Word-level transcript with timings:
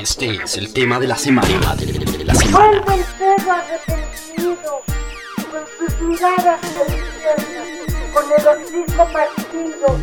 Este 0.00 0.36
es 0.44 0.56
el 0.56 0.72
tema 0.72 1.00
de 1.00 1.08
la 1.08 1.16
semana. 1.16 1.74
De 1.74 2.24
la 2.24 2.34
semana. 2.34 2.80
Vuelve 2.84 2.94
el 2.94 3.04
perro 3.18 3.52
arrepentido, 3.52 4.82
con 5.50 5.62
sus 5.76 6.00
miradas 6.00 6.60
infierno, 6.88 8.12
con 8.12 8.24
el 8.32 8.46
hocico 8.46 9.12
partido, 9.12 9.98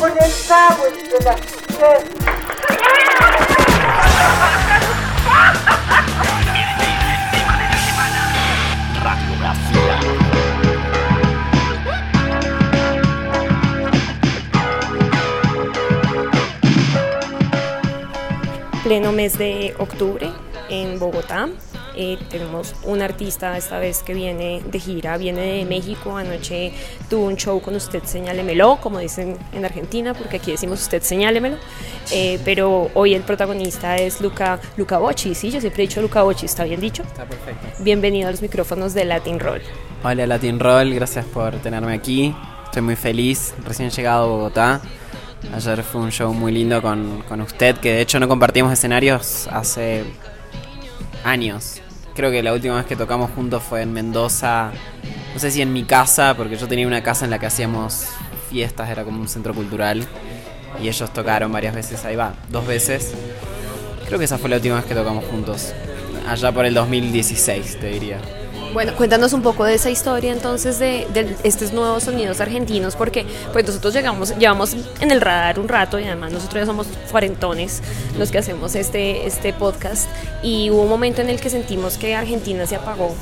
con 0.00 0.10
el 0.10 0.32
cabo 0.48 0.84
entre 0.88 1.24
las 1.24 1.40
piernas. 1.68 2.20
Pleno 18.82 19.12
mes 19.12 19.36
de 19.38 19.74
octubre 19.78 20.30
en 20.68 20.98
Bogotá. 20.98 21.48
Eh, 21.96 22.18
tenemos 22.30 22.74
un 22.84 23.02
artista 23.02 23.56
esta 23.58 23.78
vez 23.78 24.02
que 24.02 24.14
viene 24.14 24.62
de 24.64 24.78
gira, 24.78 25.16
viene 25.18 25.40
de 25.40 25.64
México. 25.64 26.16
Anoche 26.16 26.72
tuvo 27.08 27.26
un 27.26 27.36
show 27.36 27.60
con 27.60 27.74
Usted 27.74 28.04
Señálemelo, 28.04 28.78
como 28.80 29.00
dicen 29.00 29.36
en 29.52 29.64
Argentina, 29.64 30.14
porque 30.14 30.36
aquí 30.36 30.52
decimos 30.52 30.80
Usted 30.82 31.02
Señálemelo. 31.02 31.56
Eh, 32.12 32.38
pero 32.44 32.90
hoy 32.94 33.14
el 33.14 33.22
protagonista 33.22 33.96
es 33.96 34.20
Luca, 34.20 34.60
Luca 34.76 34.98
Bocci, 34.98 35.34
sí, 35.34 35.50
yo 35.50 35.60
siempre 35.60 35.84
he 35.84 35.86
dicho 35.86 36.00
Luca 36.00 36.22
Bocci, 36.22 36.46
¿está 36.46 36.64
bien 36.64 36.80
dicho? 36.80 37.02
Está 37.02 37.24
perfecto. 37.24 37.66
Bienvenido 37.80 38.28
a 38.28 38.30
los 38.30 38.40
micrófonos 38.40 38.94
de 38.94 39.04
Latin 39.04 39.40
Roll. 39.40 39.60
Hola 40.02 40.26
Latin 40.26 40.58
Roll, 40.58 40.94
gracias 40.94 41.26
por 41.26 41.56
tenerme 41.56 41.92
aquí. 41.92 42.34
Estoy 42.64 42.82
muy 42.82 42.96
feliz, 42.96 43.52
recién 43.64 43.90
llegado 43.90 44.24
a 44.24 44.26
Bogotá. 44.28 44.80
Ayer 45.54 45.82
fue 45.82 46.00
un 46.02 46.12
show 46.12 46.32
muy 46.32 46.52
lindo 46.52 46.80
con, 46.80 47.22
con 47.28 47.40
usted, 47.40 47.76
que 47.78 47.92
de 47.94 48.00
hecho 48.02 48.20
no 48.20 48.28
compartimos 48.28 48.72
escenarios 48.72 49.48
hace 49.48 50.04
años. 51.24 51.80
Creo 52.14 52.30
que 52.30 52.42
la 52.42 52.52
última 52.52 52.76
vez 52.76 52.86
que 52.86 52.96
tocamos 52.96 53.30
juntos 53.32 53.62
fue 53.62 53.82
en 53.82 53.92
Mendoza, 53.92 54.72
no 55.32 55.40
sé 55.40 55.50
si 55.50 55.62
en 55.62 55.72
mi 55.72 55.84
casa, 55.84 56.34
porque 56.36 56.56
yo 56.56 56.68
tenía 56.68 56.86
una 56.86 57.02
casa 57.02 57.24
en 57.24 57.30
la 57.30 57.38
que 57.38 57.46
hacíamos 57.46 58.06
fiestas, 58.50 58.90
era 58.90 59.04
como 59.04 59.20
un 59.20 59.28
centro 59.28 59.54
cultural, 59.54 60.06
y 60.82 60.88
ellos 60.88 61.12
tocaron 61.12 61.50
varias 61.50 61.74
veces, 61.74 62.04
ahí 62.04 62.16
va, 62.16 62.34
dos 62.48 62.66
veces. 62.66 63.14
Creo 64.06 64.18
que 64.18 64.24
esa 64.24 64.38
fue 64.38 64.50
la 64.50 64.56
última 64.56 64.76
vez 64.76 64.84
que 64.84 64.94
tocamos 64.94 65.24
juntos, 65.24 65.72
allá 66.28 66.52
por 66.52 66.64
el 66.64 66.74
2016, 66.74 67.80
te 67.80 67.88
diría. 67.88 68.18
Bueno, 68.72 68.94
cuéntanos 68.94 69.32
un 69.32 69.42
poco 69.42 69.64
de 69.64 69.74
esa 69.74 69.90
historia 69.90 70.32
entonces 70.32 70.78
de, 70.78 71.06
estos 71.42 71.72
nuevos 71.72 72.04
sonidos 72.04 72.40
argentinos, 72.40 72.94
porque 72.94 73.26
pues 73.52 73.66
nosotros 73.66 73.92
llegamos, 73.94 74.36
llevamos 74.38 74.76
en 75.00 75.10
el 75.10 75.20
radar 75.20 75.58
un 75.58 75.66
rato 75.66 75.98
y 75.98 76.04
además 76.04 76.30
nosotros 76.32 76.62
ya 76.62 76.66
somos 76.66 76.86
cuarentones 77.10 77.82
los 78.16 78.30
que 78.30 78.38
hacemos 78.38 78.76
este, 78.76 79.26
este 79.26 79.52
podcast 79.52 80.08
y 80.44 80.70
hubo 80.70 80.82
un 80.82 80.88
momento 80.88 81.20
en 81.20 81.30
el 81.30 81.40
que 81.40 81.50
sentimos 81.50 81.98
que 81.98 82.14
Argentina 82.14 82.64
se 82.64 82.76
apagó, 82.76 83.12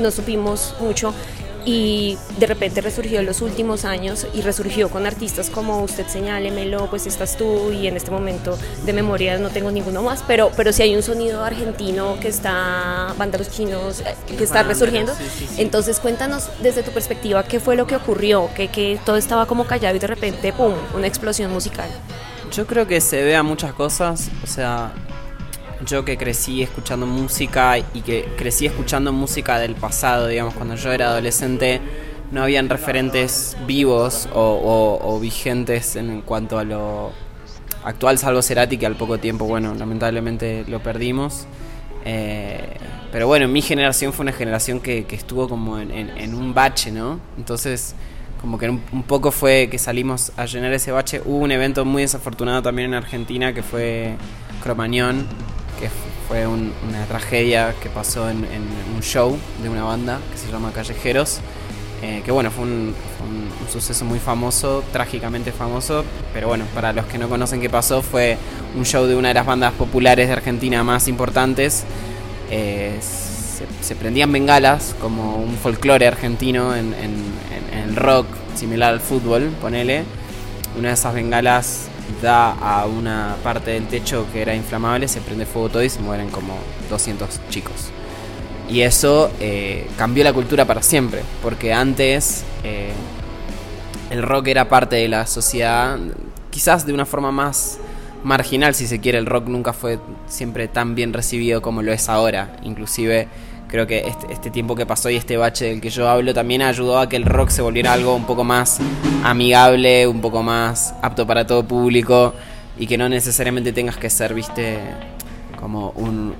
no 0.00 0.10
supimos 0.10 0.74
mucho 0.80 1.14
y 1.66 2.16
de 2.38 2.46
repente 2.46 2.80
resurgió 2.80 3.18
en 3.18 3.26
los 3.26 3.42
últimos 3.42 3.84
años 3.84 4.26
y 4.32 4.40
resurgió 4.40 4.88
con 4.88 5.04
artistas 5.04 5.50
como 5.50 5.82
Usted 5.82 6.06
Señálemelo, 6.06 6.88
pues 6.88 7.06
estás 7.08 7.36
tú 7.36 7.72
y 7.72 7.88
en 7.88 7.96
este 7.96 8.12
momento 8.12 8.56
de 8.84 8.92
memoria 8.92 9.36
no 9.38 9.50
tengo 9.50 9.72
ninguno 9.72 10.02
más, 10.02 10.22
pero, 10.26 10.52
pero 10.56 10.72
si 10.72 10.82
hay 10.82 10.94
un 10.94 11.02
sonido 11.02 11.42
argentino 11.42 12.18
que 12.20 12.28
está, 12.28 13.12
Bandaros 13.18 13.50
Chinos, 13.50 14.00
eh, 14.00 14.14
que 14.38 14.44
está 14.44 14.62
resurgiendo. 14.62 15.12
Entonces 15.58 15.98
cuéntanos 15.98 16.48
desde 16.62 16.84
tu 16.84 16.92
perspectiva 16.92 17.42
qué 17.42 17.58
fue 17.58 17.74
lo 17.74 17.88
que 17.88 17.96
ocurrió, 17.96 18.48
que, 18.54 18.68
que 18.68 19.00
todo 19.04 19.16
estaba 19.16 19.46
como 19.46 19.66
callado 19.66 19.96
y 19.96 19.98
de 19.98 20.06
repente, 20.06 20.52
¡pum!, 20.52 20.72
una 20.94 21.08
explosión 21.08 21.52
musical. 21.52 21.90
Yo 22.52 22.64
creo 22.68 22.86
que 22.86 23.00
se 23.00 23.24
ve 23.24 23.34
a 23.34 23.42
muchas 23.42 23.72
cosas, 23.72 24.28
o 24.44 24.46
sea, 24.46 24.92
yo 25.86 26.04
que 26.04 26.18
crecí 26.18 26.62
escuchando 26.62 27.06
música 27.06 27.78
y 27.78 28.02
que 28.02 28.28
crecí 28.36 28.66
escuchando 28.66 29.12
música 29.12 29.58
del 29.58 29.74
pasado, 29.74 30.26
digamos, 30.26 30.54
cuando 30.54 30.74
yo 30.74 30.92
era 30.92 31.06
adolescente, 31.06 31.80
no 32.32 32.42
habían 32.42 32.68
referentes 32.68 33.56
vivos 33.66 34.28
o, 34.34 35.18
vigentes 35.20 35.96
en 35.96 36.22
cuanto 36.22 36.58
a 36.58 36.64
lo 36.64 37.12
actual, 37.84 38.18
salvo 38.18 38.42
Cerati, 38.42 38.78
que 38.78 38.86
al 38.86 38.96
poco 38.96 39.18
tiempo, 39.18 39.46
bueno, 39.46 39.74
lamentablemente 39.74 40.64
lo 40.66 40.82
perdimos. 40.82 41.46
Eh, 42.04 42.76
pero 43.12 43.26
bueno, 43.26 43.48
mi 43.48 43.62
generación 43.62 44.12
fue 44.12 44.24
una 44.24 44.32
generación 44.32 44.80
que, 44.80 45.06
estuvo 45.10 45.48
como 45.48 45.78
en, 45.78 46.34
un 46.34 46.52
bache, 46.52 46.90
¿no? 46.90 47.20
Entonces, 47.38 47.94
como 48.40 48.58
que 48.58 48.68
un, 48.68 48.82
un, 48.92 49.02
poco 49.04 49.30
fue 49.30 49.68
que 49.70 49.78
salimos 49.78 50.32
a 50.36 50.46
llenar 50.46 50.72
ese 50.72 50.90
bache. 50.90 51.22
Hubo 51.24 51.38
un 51.38 51.52
evento 51.52 51.84
muy 51.84 52.02
desafortunado 52.02 52.62
también 52.62 52.90
en 52.90 52.94
Argentina 52.94 53.52
que 53.54 53.62
fue 53.62 54.16
Cromañón, 54.62 55.26
que 55.78 55.88
fue 56.28 56.46
una 56.46 57.04
tragedia 57.08 57.74
que 57.80 57.88
pasó 57.88 58.28
en, 58.28 58.44
un 58.94 59.02
show 59.02 59.38
de 59.62 59.68
una 59.68 59.84
banda 59.84 60.18
que 60.32 60.38
se 60.38 60.50
llama 60.50 60.72
Callejeros. 60.72 61.40
Eh, 62.02 62.22
que 62.24 62.30
bueno, 62.30 62.50
fue, 62.50 62.64
un, 62.64 62.94
suceso 63.72 64.04
muy 64.04 64.18
famoso, 64.18 64.84
trágicamente 64.92 65.50
famoso, 65.50 66.04
pero 66.32 66.46
bueno, 66.46 66.64
para 66.74 66.92
los 66.92 67.06
que 67.06 67.18
no 67.18 67.28
conocen 67.28 67.60
qué 67.60 67.68
pasó, 67.68 68.00
fue 68.00 68.38
un 68.76 68.84
show 68.84 69.06
de 69.06 69.16
una 69.16 69.28
de 69.28 69.34
las 69.34 69.46
bandas 69.46 69.72
populares 69.72 70.28
de 70.28 70.34
Argentina 70.34 70.84
más 70.84 71.08
importantes. 71.08 71.84
Eh, 72.50 72.98
se, 73.00 73.96
prendían 73.96 74.30
bengalas 74.30 74.94
como 75.00 75.36
un 75.36 75.56
folclore 75.56 76.06
argentino 76.06 76.76
en, 76.76 76.94
en 76.94 77.96
rock, 77.96 78.26
similar 78.54 78.92
al 78.92 79.00
fútbol, 79.00 79.50
ponele. 79.60 80.04
Una 80.78 80.88
de 80.88 80.94
esas 80.94 81.14
bengalas 81.14 81.88
da 82.22 82.52
a 82.52 82.86
una 82.86 83.36
parte 83.42 83.72
del 83.72 83.86
techo 83.86 84.26
que 84.32 84.42
era 84.42 84.54
inflamable, 84.54 85.08
se 85.08 85.20
prende 85.20 85.46
fuego 85.46 85.68
todo 85.68 85.82
y 85.82 85.88
se 85.88 86.00
mueren 86.00 86.30
como 86.30 86.58
200 86.90 87.28
chicos. 87.50 87.90
Y 88.68 88.80
eso 88.80 89.30
eh, 89.40 89.86
cambió 89.96 90.24
la 90.24 90.32
cultura 90.32 90.64
para 90.64 90.82
siempre, 90.82 91.22
porque 91.42 91.72
antes 91.72 92.44
eh, 92.64 92.92
el 94.10 94.22
rock 94.22 94.48
era 94.48 94.68
parte 94.68 94.96
de 94.96 95.08
la 95.08 95.26
sociedad, 95.26 95.98
quizás 96.50 96.86
de 96.86 96.92
una 96.92 97.06
forma 97.06 97.30
más 97.30 97.78
marginal, 98.24 98.74
si 98.74 98.86
se 98.86 99.00
quiere, 99.00 99.18
el 99.18 99.26
rock 99.26 99.46
nunca 99.46 99.72
fue 99.72 100.00
siempre 100.26 100.66
tan 100.66 100.94
bien 100.96 101.12
recibido 101.12 101.62
como 101.62 101.82
lo 101.82 101.92
es 101.92 102.08
ahora, 102.08 102.56
inclusive 102.62 103.28
creo 103.68 103.86
que 103.86 104.06
este, 104.06 104.32
este, 104.32 104.50
tiempo 104.50 104.74
que 104.74 104.86
pasó 104.86 105.10
y 105.10 105.16
este 105.16 105.36
bache 105.36 105.66
del 105.66 105.80
que 105.80 105.90
yo 105.90 106.08
hablo 106.08 106.32
también 106.32 106.62
ayudó 106.62 106.98
a 106.98 107.08
que 107.08 107.16
el 107.16 107.24
rock 107.24 107.50
se 107.50 107.62
volviera 107.62 107.92
algo 107.92 108.14
un 108.14 108.24
poco 108.24 108.44
más 108.44 108.78
amigable, 109.24 110.06
un 110.06 110.20
poco 110.20 110.42
más 110.42 110.94
apto 111.02 111.26
para 111.26 111.46
todo 111.46 111.64
público 111.64 112.34
y 112.78 112.86
que 112.86 112.96
no 112.96 113.08
necesariamente 113.08 113.72
tengas 113.72 113.96
que 113.96 114.10
ser, 114.10 114.34
viste, 114.34 114.78
como 115.58 115.90
un, 115.90 116.34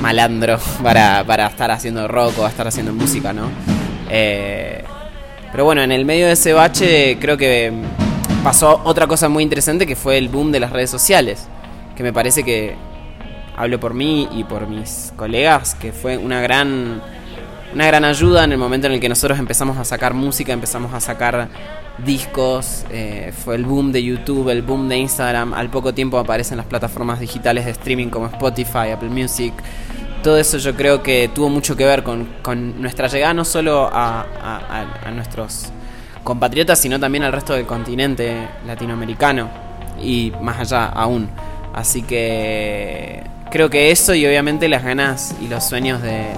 malandro 0.00 0.58
para, 0.82 1.24
para, 1.24 1.46
estar 1.46 1.70
haciendo 1.70 2.08
rock 2.08 2.38
o 2.38 2.46
estar 2.46 2.66
haciendo 2.66 2.92
música, 2.92 3.32
¿no? 3.32 3.48
Eh, 4.10 4.82
pero 5.50 5.64
bueno, 5.64 5.82
en 5.82 5.92
el 5.92 6.04
medio 6.04 6.26
de 6.26 6.32
ese 6.32 6.52
bache 6.52 7.18
creo 7.20 7.36
que 7.36 7.72
pasó 8.42 8.80
otra 8.84 9.06
cosa 9.06 9.28
muy 9.28 9.42
interesante 9.42 9.86
que 9.86 9.96
fue 9.96 10.16
el 10.16 10.28
boom 10.28 10.50
de 10.50 10.60
las 10.60 10.70
redes 10.70 10.90
sociales, 10.90 11.46
que 11.96 12.02
me 12.02 12.12
parece 12.12 12.42
que 12.42 12.74
hablo 13.56 13.78
por 13.80 13.94
mí 13.94 14.28
y 14.32 14.44
por 14.44 14.66
mis 14.66 15.12
colegas, 15.16 15.74
que 15.74 15.92
fue 15.92 16.16
una 16.16 16.40
gran, 16.40 17.00
una 17.74 17.86
gran 17.86 18.04
ayuda 18.04 18.44
en 18.44 18.52
el 18.52 18.58
momento 18.58 18.86
en 18.86 18.94
el 18.94 19.00
que 19.00 19.08
nosotros 19.08 19.38
empezamos 19.38 19.76
a 19.78 19.84
sacar 19.84 20.14
música, 20.14 20.52
empezamos 20.52 20.92
a 20.94 21.00
sacar 21.00 21.48
discos, 22.04 22.84
eh, 22.90 23.32
fue 23.44 23.56
el 23.56 23.64
boom 23.64 23.92
de 23.92 24.02
YouTube, 24.02 24.48
el 24.48 24.62
boom 24.62 24.88
de 24.88 24.98
Instagram, 24.98 25.54
al 25.54 25.70
poco 25.70 25.92
tiempo 25.92 26.18
aparecen 26.18 26.56
las 26.56 26.66
plataformas 26.66 27.20
digitales 27.20 27.66
de 27.66 27.72
streaming 27.72 28.08
como 28.08 28.26
Spotify, 28.26 28.90
Apple 28.92 29.10
Music, 29.10 29.52
todo 30.22 30.38
eso 30.38 30.58
yo 30.58 30.74
creo 30.74 31.02
que 31.02 31.30
tuvo 31.34 31.48
mucho 31.48 31.76
que 31.76 31.84
ver 31.84 32.02
con, 32.02 32.28
con 32.42 32.80
nuestra 32.80 33.08
llegada 33.08 33.34
no 33.34 33.44
solo 33.44 33.90
a, 33.92 34.20
a, 34.20 35.08
a 35.08 35.10
nuestros 35.10 35.72
compatriotas, 36.22 36.78
sino 36.78 37.00
también 37.00 37.24
al 37.24 37.32
resto 37.32 37.54
del 37.54 37.66
continente 37.66 38.48
latinoamericano 38.66 39.48
y 40.00 40.32
más 40.40 40.60
allá 40.60 40.86
aún. 40.86 41.28
Así 41.74 42.02
que 42.02 43.22
creo 43.52 43.68
que 43.68 43.90
eso 43.90 44.14
y 44.14 44.24
obviamente 44.24 44.66
las 44.66 44.82
ganas 44.82 45.34
y 45.40 45.46
los 45.46 45.62
sueños 45.62 46.00
de, 46.02 46.32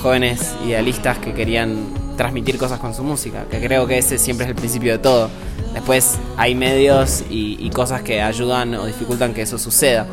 jóvenes 0.00 0.54
idealistas 0.66 1.18
que 1.18 1.34
querían 1.34 1.76
transmitir 2.16 2.56
cosas 2.56 2.78
con 2.80 2.94
su 2.94 3.02
música, 3.02 3.44
que 3.50 3.60
creo 3.60 3.86
que 3.86 3.98
ese 3.98 4.16
siempre 4.16 4.44
es 4.44 4.50
el 4.50 4.56
principio 4.56 4.92
de 4.92 4.98
todo. 4.98 5.28
Después 5.74 6.18
hay 6.38 6.54
medios 6.54 7.22
y, 7.28 7.68
cosas 7.70 8.00
que 8.00 8.22
ayudan 8.22 8.74
o 8.74 8.86
dificultan 8.86 9.34
que 9.34 9.42
eso 9.42 9.58
suceda, 9.58 10.06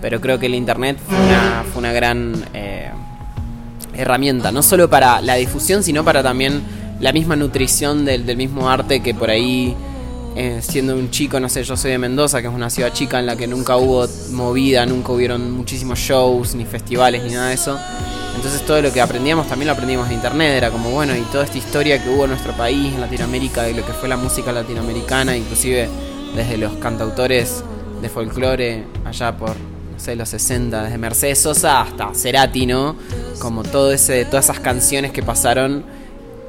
pero 0.00 0.20
creo 0.20 0.38
que 0.38 0.46
el 0.46 0.54
Internet 0.54 0.96
fue 1.04 1.18
una, 1.78 1.92
gran 1.92 2.44
eh, 2.54 2.90
herramienta, 3.94 4.52
no 4.52 4.62
solo 4.62 4.88
para 4.88 5.20
la 5.20 5.34
difusión, 5.34 5.82
sino 5.82 6.04
para 6.04 6.22
también 6.22 6.62
la 7.00 7.12
misma 7.12 7.34
nutrición 7.34 8.04
del 8.04 8.36
mismo 8.36 8.70
arte 8.70 9.00
que 9.00 9.12
por 9.12 9.30
ahí 9.30 9.74
eh, 10.36 10.60
siendo 10.62 10.94
un 10.94 11.10
chico, 11.10 11.40
no 11.40 11.48
sé, 11.48 11.64
yo 11.64 11.76
soy 11.76 11.90
de 11.90 11.98
Mendoza, 11.98 12.40
que 12.40 12.48
es 12.48 12.54
una 12.54 12.70
ciudad 12.70 12.92
chica 12.92 13.18
en 13.18 13.26
la 13.26 13.36
que 13.36 13.46
nunca 13.46 13.76
hubo 13.76 14.06
movida, 14.30 14.86
nunca 14.86 15.12
hubieron 15.12 15.50
muchísimos 15.50 15.98
shows, 15.98 16.54
ni 16.54 16.64
festivales, 16.64 17.24
ni 17.24 17.32
nada 17.32 17.48
de 17.48 17.54
eso. 17.54 17.78
Entonces 18.36 18.62
todo 18.62 18.80
lo 18.80 18.92
que 18.92 19.00
aprendíamos 19.00 19.48
también 19.48 19.66
lo 19.66 19.72
aprendimos 19.72 20.08
de 20.08 20.14
internet, 20.14 20.54
era 20.56 20.70
como 20.70 20.90
bueno, 20.90 21.16
y 21.16 21.20
toda 21.32 21.44
esta 21.44 21.58
historia 21.58 22.02
que 22.02 22.08
hubo 22.08 22.24
en 22.24 22.30
nuestro 22.30 22.52
país, 22.52 22.94
en 22.94 23.00
Latinoamérica, 23.00 23.64
de 23.64 23.74
lo 23.74 23.84
que 23.84 23.92
fue 23.92 24.08
la 24.08 24.16
música 24.16 24.52
latinoamericana, 24.52 25.36
inclusive 25.36 25.88
desde 26.34 26.56
los 26.56 26.72
cantautores 26.74 27.64
de 28.00 28.08
folclore 28.08 28.84
allá 29.04 29.36
por, 29.36 29.50
no 29.50 29.98
sé, 29.98 30.14
los 30.14 30.28
60, 30.28 30.84
desde 30.84 30.96
Mercedes 30.96 31.40
Sosa 31.40 31.82
hasta 31.82 32.14
Cerati, 32.14 32.66
¿no? 32.66 32.96
Como 33.40 33.64
todo 33.64 33.92
ese, 33.92 34.24
todas 34.24 34.46
esas 34.46 34.60
canciones 34.60 35.10
que 35.10 35.22
pasaron, 35.22 35.84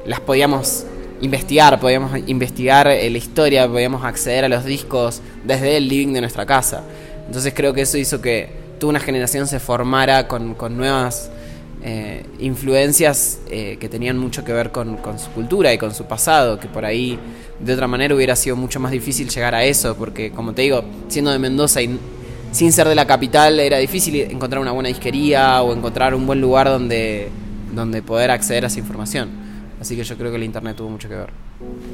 las 0.06 0.20
podíamos 0.20 0.86
investigar, 1.22 1.80
podíamos 1.80 2.18
investigar 2.26 2.88
eh, 2.88 3.08
la 3.08 3.18
historia, 3.18 3.66
podíamos 3.68 4.04
acceder 4.04 4.44
a 4.44 4.48
los 4.48 4.64
discos 4.64 5.22
desde 5.44 5.76
el 5.76 5.88
living 5.88 6.12
de 6.12 6.20
nuestra 6.20 6.44
casa. 6.44 6.82
Entonces 7.26 7.54
creo 7.54 7.72
que 7.72 7.82
eso 7.82 7.96
hizo 7.96 8.20
que 8.20 8.50
toda 8.78 8.90
una 8.90 9.00
generación 9.00 9.46
se 9.46 9.60
formara 9.60 10.26
con, 10.26 10.54
con 10.54 10.76
nuevas 10.76 11.30
eh, 11.84 12.24
influencias 12.40 13.40
eh, 13.48 13.76
que 13.80 13.88
tenían 13.88 14.18
mucho 14.18 14.44
que 14.44 14.52
ver 14.52 14.72
con, 14.72 14.96
con, 14.96 15.18
su 15.18 15.30
cultura 15.30 15.72
y 15.72 15.78
con 15.78 15.94
su 15.94 16.04
pasado, 16.04 16.58
que 16.58 16.68
por 16.68 16.84
ahí 16.84 17.18
de 17.60 17.72
otra 17.72 17.86
manera 17.86 18.14
hubiera 18.14 18.34
sido 18.34 18.56
mucho 18.56 18.80
más 18.80 18.90
difícil 18.90 19.28
llegar 19.28 19.54
a 19.54 19.64
eso, 19.64 19.96
porque 19.96 20.32
como 20.32 20.52
te 20.52 20.62
digo, 20.62 20.84
siendo 21.08 21.30
de 21.30 21.38
Mendoza 21.38 21.80
y 21.80 21.98
sin 22.50 22.72
ser 22.72 22.88
de 22.88 22.94
la 22.94 23.06
capital 23.06 23.60
era 23.60 23.78
difícil 23.78 24.16
encontrar 24.16 24.60
una 24.60 24.72
buena 24.72 24.88
disquería 24.88 25.62
o 25.62 25.72
encontrar 25.72 26.14
un 26.14 26.26
buen 26.26 26.40
lugar 26.40 26.68
donde, 26.68 27.28
donde 27.72 28.02
poder 28.02 28.30
acceder 28.32 28.64
a 28.64 28.66
esa 28.66 28.80
información. 28.80 29.41
Así 29.82 29.96
que 29.96 30.04
yo 30.04 30.16
creo 30.16 30.30
que 30.30 30.36
el 30.36 30.44
Internet 30.44 30.76
tuvo 30.76 30.90
mucho 30.90 31.08
que 31.08 31.16
ver. 31.16 31.30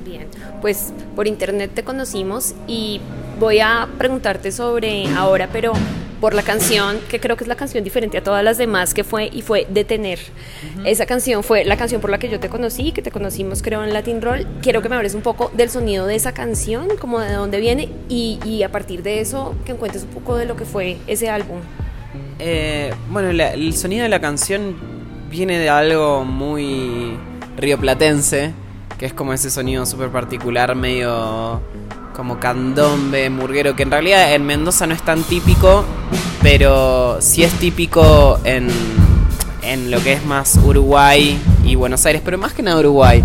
Bien, 0.04 0.26
pues 0.60 0.92
por 1.16 1.26
Internet 1.26 1.70
te 1.72 1.84
conocimos 1.84 2.54
y 2.66 3.00
voy 3.40 3.60
a 3.60 3.88
preguntarte 3.96 4.52
sobre 4.52 5.06
ahora, 5.16 5.48
pero 5.50 5.72
por 6.20 6.34
la 6.34 6.42
canción, 6.42 6.98
que 7.08 7.18
creo 7.18 7.38
que 7.38 7.44
es 7.44 7.48
la 7.48 7.54
canción 7.56 7.82
diferente 7.84 8.18
a 8.18 8.22
todas 8.22 8.44
las 8.44 8.58
demás, 8.58 8.92
que 8.92 9.04
fue 9.04 9.30
y 9.32 9.40
fue 9.40 9.66
Detener. 9.70 10.18
Esa 10.84 11.06
canción 11.06 11.42
fue 11.42 11.64
la 11.64 11.78
canción 11.78 12.02
por 12.02 12.10
la 12.10 12.18
que 12.18 12.28
yo 12.28 12.38
te 12.38 12.50
conocí, 12.50 12.92
que 12.92 13.00
te 13.00 13.10
conocimos 13.10 13.62
creo 13.62 13.82
en 13.82 13.94
Latin 13.94 14.20
Roll. 14.20 14.46
Quiero 14.60 14.82
que 14.82 14.90
me 14.90 14.96
hables 14.96 15.14
un 15.14 15.22
poco 15.22 15.50
del 15.56 15.70
sonido 15.70 16.06
de 16.06 16.14
esa 16.14 16.32
canción, 16.32 16.88
como 17.00 17.20
de 17.20 17.32
dónde 17.32 17.58
viene, 17.58 17.88
y, 18.10 18.38
y 18.44 18.64
a 18.64 18.70
partir 18.70 19.02
de 19.02 19.20
eso 19.20 19.54
que 19.64 19.72
cuentes 19.72 20.02
un 20.02 20.10
poco 20.10 20.36
de 20.36 20.44
lo 20.44 20.56
que 20.56 20.66
fue 20.66 20.98
ese 21.06 21.30
álbum. 21.30 21.60
Eh, 22.38 22.92
bueno, 23.10 23.32
la, 23.32 23.54
el 23.54 23.74
sonido 23.74 24.02
de 24.02 24.10
la 24.10 24.20
canción 24.20 24.76
viene 25.30 25.58
de 25.58 25.70
algo 25.70 26.26
muy 26.26 27.16
rioplatense, 27.58 28.52
que 28.98 29.06
es 29.06 29.12
como 29.12 29.32
ese 29.32 29.50
sonido 29.50 29.84
súper 29.84 30.08
particular, 30.10 30.74
medio 30.74 31.60
como 32.14 32.40
candombe, 32.40 33.30
murguero, 33.30 33.76
que 33.76 33.84
en 33.84 33.90
realidad 33.90 34.34
en 34.34 34.44
Mendoza 34.44 34.86
no 34.86 34.94
es 34.94 35.02
tan 35.02 35.22
típico, 35.22 35.84
pero 36.42 37.18
sí 37.20 37.44
es 37.44 37.52
típico 37.54 38.40
en, 38.44 38.68
en 39.62 39.90
lo 39.90 40.02
que 40.02 40.14
es 40.14 40.24
más 40.24 40.58
Uruguay 40.64 41.38
y 41.64 41.74
Buenos 41.74 42.04
Aires, 42.06 42.22
pero 42.24 42.38
más 42.38 42.54
que 42.54 42.62
nada 42.62 42.80
Uruguay. 42.80 43.22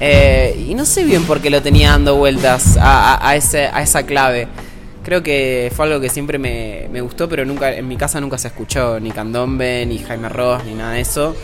Eh, 0.00 0.66
y 0.68 0.74
no 0.74 0.84
sé 0.84 1.04
bien 1.04 1.24
por 1.24 1.40
qué 1.40 1.50
lo 1.50 1.62
tenía 1.62 1.90
dando 1.90 2.16
vueltas 2.16 2.76
a, 2.80 3.36
ese, 3.36 3.66
a 3.66 3.82
esa 3.82 4.04
clave. 4.04 4.48
Creo 5.04 5.22
que 5.22 5.70
fue 5.74 5.86
algo 5.86 6.00
que 6.00 6.08
siempre 6.08 6.38
me, 6.38 6.88
me, 6.90 7.00
gustó, 7.02 7.28
pero 7.28 7.44
nunca 7.44 7.72
en 7.74 7.86
mi 7.86 7.96
casa 7.96 8.20
nunca 8.20 8.38
se 8.38 8.48
escuchó 8.48 8.98
ni 8.98 9.10
candombe, 9.10 9.84
ni 9.86 9.98
Jaime 9.98 10.28
Ross, 10.28 10.64
ni 10.64 10.74
nada 10.74 10.92
de 10.92 11.02
eso. 11.02 11.36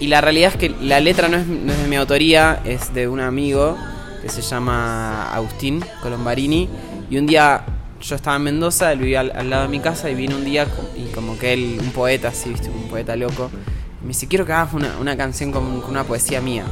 Y 0.00 0.08
la 0.08 0.20
realidad 0.20 0.52
es 0.52 0.56
que 0.58 0.74
la 0.80 1.00
letra 1.00 1.28
no 1.28 1.36
es, 1.38 1.46
no 1.46 1.72
es 1.72 1.78
de 1.78 1.88
mi 1.88 1.96
autoría, 1.96 2.60
es 2.64 2.92
de 2.92 3.08
un 3.08 3.20
amigo 3.20 3.76
que 4.22 4.28
se 4.28 4.42
llama 4.42 5.32
Agustín 5.32 5.84
Colombarini. 6.02 6.68
Y 7.10 7.18
un 7.18 7.26
día 7.26 7.64
yo 8.00 8.16
estaba 8.16 8.36
en 8.36 8.42
Mendoza, 8.42 8.92
él 8.92 8.98
vivía 8.98 9.20
al, 9.20 9.32
al, 9.34 9.50
lado 9.50 9.62
de 9.62 9.68
mi 9.68 9.80
casa 9.80 10.10
y 10.10 10.14
vino 10.14 10.36
un 10.36 10.44
día 10.44 10.66
y 10.96 11.12
como 11.14 11.38
que 11.38 11.52
él, 11.52 11.78
un 11.80 11.90
poeta 11.90 12.28
así, 12.28 12.50
¿viste? 12.50 12.68
un 12.68 12.88
poeta 12.88 13.16
loco, 13.16 13.50
me 14.02 14.08
dice, 14.08 14.28
quiero 14.28 14.44
que 14.44 14.52
hagas 14.52 14.74
una, 14.74 14.96
una 15.00 15.16
canción 15.16 15.50
con, 15.50 15.80
con, 15.80 15.90
una 15.90 16.04
poesía 16.04 16.40
mía. 16.40 16.64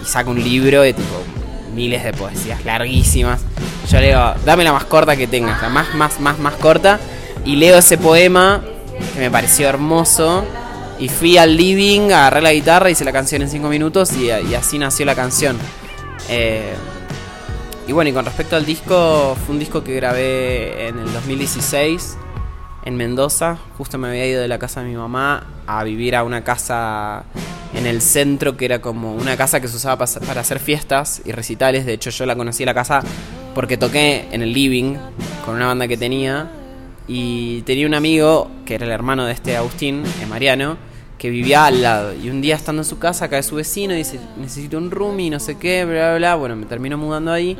Y 0.00 0.04
saca 0.04 0.30
un 0.30 0.42
libro 0.42 0.82
de 0.82 0.92
tipo 0.92 1.22
miles 1.74 2.04
de 2.04 2.12
poesías 2.12 2.64
larguísimas. 2.64 3.40
Yo 3.90 4.00
le 4.00 4.08
digo, 4.08 4.34
dame 4.44 4.64
la 4.64 4.72
más 4.72 4.84
corta 4.84 5.16
que 5.16 5.26
tengas, 5.26 5.60
la 5.62 5.68
más, 5.68 5.94
más, 5.94 6.20
más, 6.20 6.38
más 6.38 6.54
corta. 6.54 6.98
Y 7.44 7.56
leo 7.56 7.78
ese 7.78 7.98
poema 7.98 8.62
que 9.14 9.20
me 9.20 9.30
pareció 9.30 9.68
hermoso. 9.68 10.44
Y 11.00 11.08
fui 11.08 11.38
al 11.38 11.56
living, 11.56 12.10
agarré 12.10 12.40
la 12.40 12.52
guitarra, 12.52 12.90
hice 12.90 13.04
la 13.04 13.12
canción 13.12 13.42
en 13.42 13.48
5 13.48 13.68
minutos 13.68 14.12
y, 14.16 14.30
así 14.30 14.78
nació 14.78 15.06
la 15.06 15.14
canción. 15.14 15.56
Eh, 16.28 16.74
y 17.86 17.92
bueno, 17.92 18.10
y 18.10 18.12
con 18.12 18.24
respecto 18.24 18.56
al 18.56 18.66
disco, 18.66 19.36
fue 19.46 19.54
un 19.54 19.58
disco 19.60 19.84
que 19.84 19.94
grabé 19.94 20.88
en 20.88 20.98
el 20.98 21.12
2016 21.12 22.18
en 22.84 22.96
Mendoza. 22.96 23.58
Justo 23.76 23.96
me 23.96 24.08
había 24.08 24.26
ido 24.26 24.42
de 24.42 24.48
la 24.48 24.58
casa 24.58 24.82
de 24.82 24.88
mi 24.88 24.96
mamá 24.96 25.46
a 25.66 25.84
vivir 25.84 26.16
a 26.16 26.24
una 26.24 26.42
casa 26.42 27.24
en 27.74 27.86
el 27.86 28.02
centro 28.02 28.56
que 28.56 28.64
era 28.64 28.80
como 28.80 29.14
una 29.14 29.36
casa 29.36 29.60
que 29.60 29.68
se 29.68 29.76
usaba 29.76 30.04
para 30.04 30.40
hacer 30.40 30.58
fiestas 30.58 31.22
y 31.24 31.32
recitales. 31.32 31.86
De 31.86 31.92
hecho, 31.92 32.10
yo 32.10 32.26
la 32.26 32.34
conocí 32.34 32.64
la 32.64 32.74
casa 32.74 33.02
porque 33.54 33.76
toqué 33.76 34.28
en 34.32 34.42
el 34.42 34.52
living 34.52 34.96
con 35.44 35.56
una 35.56 35.66
banda 35.66 35.86
que 35.86 35.96
tenía. 35.96 36.50
Y 37.06 37.62
tenía 37.62 37.86
un 37.86 37.94
amigo 37.94 38.50
que 38.66 38.74
era 38.74 38.84
el 38.84 38.92
hermano 38.92 39.24
de 39.24 39.32
este 39.32 39.56
Agustín, 39.56 40.02
Mariano, 40.28 40.76
que 41.18 41.30
vivía 41.30 41.66
al 41.66 41.82
lado. 41.82 42.14
Y 42.14 42.30
un 42.30 42.40
día 42.40 42.54
estando 42.54 42.82
en 42.82 42.86
su 42.86 42.98
casa, 42.98 43.28
cae 43.28 43.42
su 43.42 43.56
vecino 43.56 43.92
y 43.92 43.98
dice, 43.98 44.20
necesito 44.38 44.78
un 44.78 44.90
roomie, 44.90 45.30
no 45.30 45.40
sé 45.40 45.58
qué, 45.58 45.84
bla, 45.84 46.10
bla, 46.10 46.16
bla. 46.16 46.34
Bueno, 46.36 46.56
me 46.56 46.66
termino 46.66 46.96
mudando 46.96 47.32
ahí. 47.32 47.58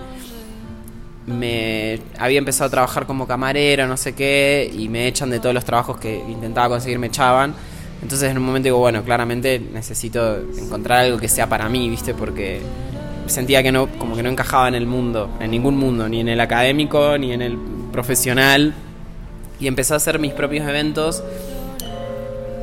Me 1.27 2.01
había 2.19 2.39
empezado 2.39 2.69
a 2.69 2.71
trabajar 2.71 3.05
como 3.07 3.27
camarero, 3.27 3.87
no 3.87 3.99
sé 3.99 4.15
qué, 4.15 4.73
y 4.73 4.89
me 4.89 5.07
echan 5.07 5.29
de 5.29 5.41
todos 5.41 5.55
los 5.55 5.65
trabajos 5.65 5.99
que 5.99 6.17
intentaba 6.17 6.71
conseguir, 6.71 6.99
me 6.99 7.09
echaban. 7.09 7.53
Entonces 8.01 8.31
en 8.31 8.39
un 8.39 8.45
momento 8.45 8.67
digo, 8.67 8.79
bueno, 8.79 9.03
claramente 9.03 9.59
necesito 9.59 10.39
encontrar 10.57 11.01
algo 11.01 11.19
que 11.19 11.29
sea 11.29 11.49
para 11.49 11.69
mí, 11.69 11.91
¿viste? 11.91 12.15
Porque 12.15 12.61
sentía 13.27 13.63
que 13.63 13.73
no, 13.73 13.89
como 13.99 14.17
que 14.17 14.23
no 14.23 14.31
encajaba 14.31 14.69
en 14.69 14.77
el 14.77 14.87
mundo, 14.87 15.29
en 15.41 15.51
ningún 15.51 15.77
mundo, 15.77 16.09
ni 16.09 16.21
en 16.21 16.29
el 16.29 16.41
académico, 16.41 17.19
ni 17.19 17.33
en 17.33 17.43
el 17.43 17.59
profesional. 17.93 18.73
Y 19.61 19.67
empecé 19.67 19.95
a 19.95 19.97
hacer 19.97 20.21
mis 20.21 20.33
propios 20.33 20.67
eventos 20.67 21.23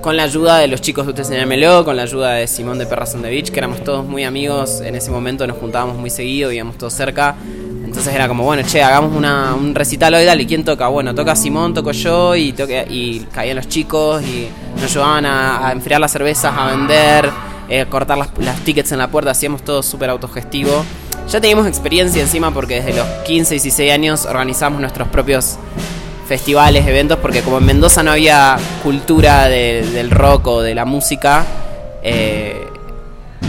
con 0.05 0.15
la 0.15 0.21
ayuda 0.21 0.59
de 0.59 0.67
los 0.67 0.81
chicos 0.81 1.07
de 1.07 1.13
Usted 1.13 1.23
Señámelo, 1.23 1.83
con 1.83 1.97
la 1.97 2.03
ayuda 2.03 2.33
de 2.33 2.45
Simón 2.45 2.77
de 2.77 2.85
the 2.85 3.27
Beach, 3.27 3.49
que 3.49 3.57
éramos 3.57 3.83
todos 3.83 4.05
muy 4.05 4.23
amigos, 4.23 4.81
en 4.81 4.93
ese 4.93 5.09
momento 5.09 5.47
nos 5.47 5.57
juntábamos 5.57 5.97
muy 5.97 6.11
seguido, 6.11 6.49
vivíamos 6.49 6.77
todos 6.77 6.93
cerca. 6.93 7.35
Entonces 7.83 8.13
era 8.13 8.27
como, 8.27 8.43
bueno, 8.43 8.61
che, 8.61 8.83
hagamos 8.83 9.17
una, 9.17 9.55
un 9.55 9.73
recital 9.73 10.13
hoy, 10.13 10.23
dale, 10.23 10.45
¿quién 10.45 10.63
toca? 10.63 10.89
Bueno, 10.89 11.15
toca 11.15 11.35
Simón, 11.35 11.73
toco 11.73 11.91
yo, 11.91 12.35
y, 12.35 12.53
toque, 12.53 12.85
y 12.87 13.21
caían 13.33 13.55
los 13.55 13.67
chicos, 13.67 14.21
y 14.21 14.47
nos 14.75 14.91
ayudaban 14.91 15.25
a, 15.25 15.69
a 15.69 15.71
enfriar 15.71 15.99
las 15.99 16.11
cervezas, 16.11 16.53
a 16.55 16.67
vender, 16.67 17.27
eh, 17.67 17.87
cortar 17.89 18.19
las, 18.19 18.29
las, 18.37 18.59
tickets 18.59 18.91
en 18.91 18.99
la 18.99 19.07
puerta, 19.07 19.31
hacíamos 19.31 19.63
todo 19.63 19.81
súper 19.81 20.11
autogestivo. 20.11 20.85
Ya 21.29 21.41
teníamos 21.41 21.65
experiencia 21.65 22.21
encima 22.21 22.53
porque 22.53 22.75
desde 22.75 22.93
los 22.93 23.07
15, 23.25 23.55
16 23.55 23.91
años 23.91 24.25
organizamos 24.27 24.79
nuestros 24.79 25.07
propios 25.07 25.57
festivales, 26.27 26.87
eventos, 26.87 27.19
porque 27.19 27.41
como 27.41 27.59
en 27.59 27.65
Mendoza 27.65 28.03
no 28.03 28.11
había 28.11 28.57
cultura 28.83 29.47
de, 29.47 29.85
del 29.93 30.11
rock 30.11 30.47
o 30.47 30.61
de 30.61 30.75
la 30.75 30.85
música, 30.85 31.45
eh, 32.03 32.65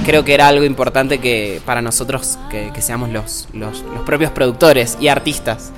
creo 0.04 0.24
que 0.24 0.34
era 0.34 0.48
algo 0.48 0.64
importante 0.64 1.18
que 1.18 1.60
para 1.64 1.82
nosotros 1.82 2.38
que, 2.50 2.70
seamos 2.80 3.10
los, 3.10 3.48
los, 3.52 3.82
los, 3.82 4.02
propios 4.04 4.30
productores 4.30 4.96
y 5.00 5.08
artistas. 5.08 5.72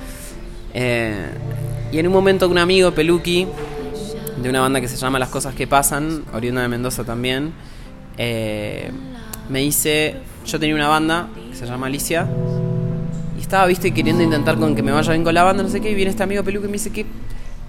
Eh, 0.73 1.29
y 1.91 1.99
en 1.99 2.07
un 2.07 2.13
momento 2.13 2.47
un 2.47 2.57
amigo, 2.57 2.91
Peluki, 2.91 3.47
de 4.41 4.49
una 4.49 4.61
banda 4.61 4.79
que 4.79 4.87
se 4.87 4.97
llama 4.97 5.19
Las 5.19 5.29
Cosas 5.29 5.55
que 5.55 5.67
Pasan, 5.67 6.23
oriundo 6.33 6.61
de 6.61 6.67
Mendoza 6.67 7.03
también, 7.03 7.53
eh, 8.17 8.91
me 9.49 9.59
dice, 9.59 10.17
yo 10.45 10.59
tenía 10.59 10.75
una 10.75 10.87
banda 10.87 11.29
que 11.49 11.55
se 11.55 11.65
llama 11.65 11.87
Alicia, 11.87 12.27
estaba, 13.49 13.65
viste, 13.65 13.91
queriendo 13.91 14.21
intentar 14.21 14.57
con 14.59 14.75
que 14.75 14.83
me 14.83 14.91
vaya 14.91 15.11
bien 15.11 15.23
con 15.23 15.33
la 15.33 15.41
banda, 15.41 15.63
no 15.63 15.69
sé 15.69 15.81
qué, 15.81 15.89
y 15.89 15.95
viene 15.95 16.11
este 16.11 16.21
amigo 16.21 16.43
Peluque 16.43 16.67
y 16.67 16.69
me 16.69 16.73
dice, 16.73 16.91
¿qué, 16.91 17.03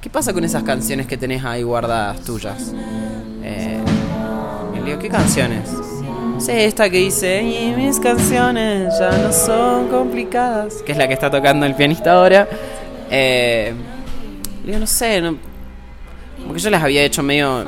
qué 0.03 0.11
pasa 0.11 0.35
con 0.35 0.45
esas 0.45 0.63
canciones 0.63 1.07
que 1.07 1.17
tenés 1.17 1.43
ahí 1.43 1.63
guardadas 1.63 2.21
tuyas? 2.21 2.75
Eh, 3.43 3.81
y 4.75 4.79
le 4.79 4.85
digo, 4.85 4.99
¿qué 4.99 5.09
canciones? 5.09 5.71
Sí, 6.37 6.53
esta 6.53 6.91
que 6.91 6.99
dice, 6.99 7.43
y 7.43 7.75
mis 7.75 7.99
canciones 7.99 8.93
ya 8.99 9.11
no 9.11 9.33
son 9.33 9.89
complicadas, 9.89 10.83
que 10.83 10.93
es 10.93 10.99
la 10.99 11.09
que 11.09 11.15
está 11.15 11.31
tocando 11.31 11.65
el 11.65 11.75
pianista 11.75 12.13
ahora. 12.13 12.47
Eh, 13.11 13.73
le 14.61 14.67
digo, 14.67 14.81
no 14.81 14.87
sé, 14.87 15.23
no, 15.23 15.39
como 16.43 16.53
que 16.53 16.61
yo 16.61 16.69
las 16.69 16.83
había 16.83 17.03
hecho 17.05 17.23
medio 17.23 17.65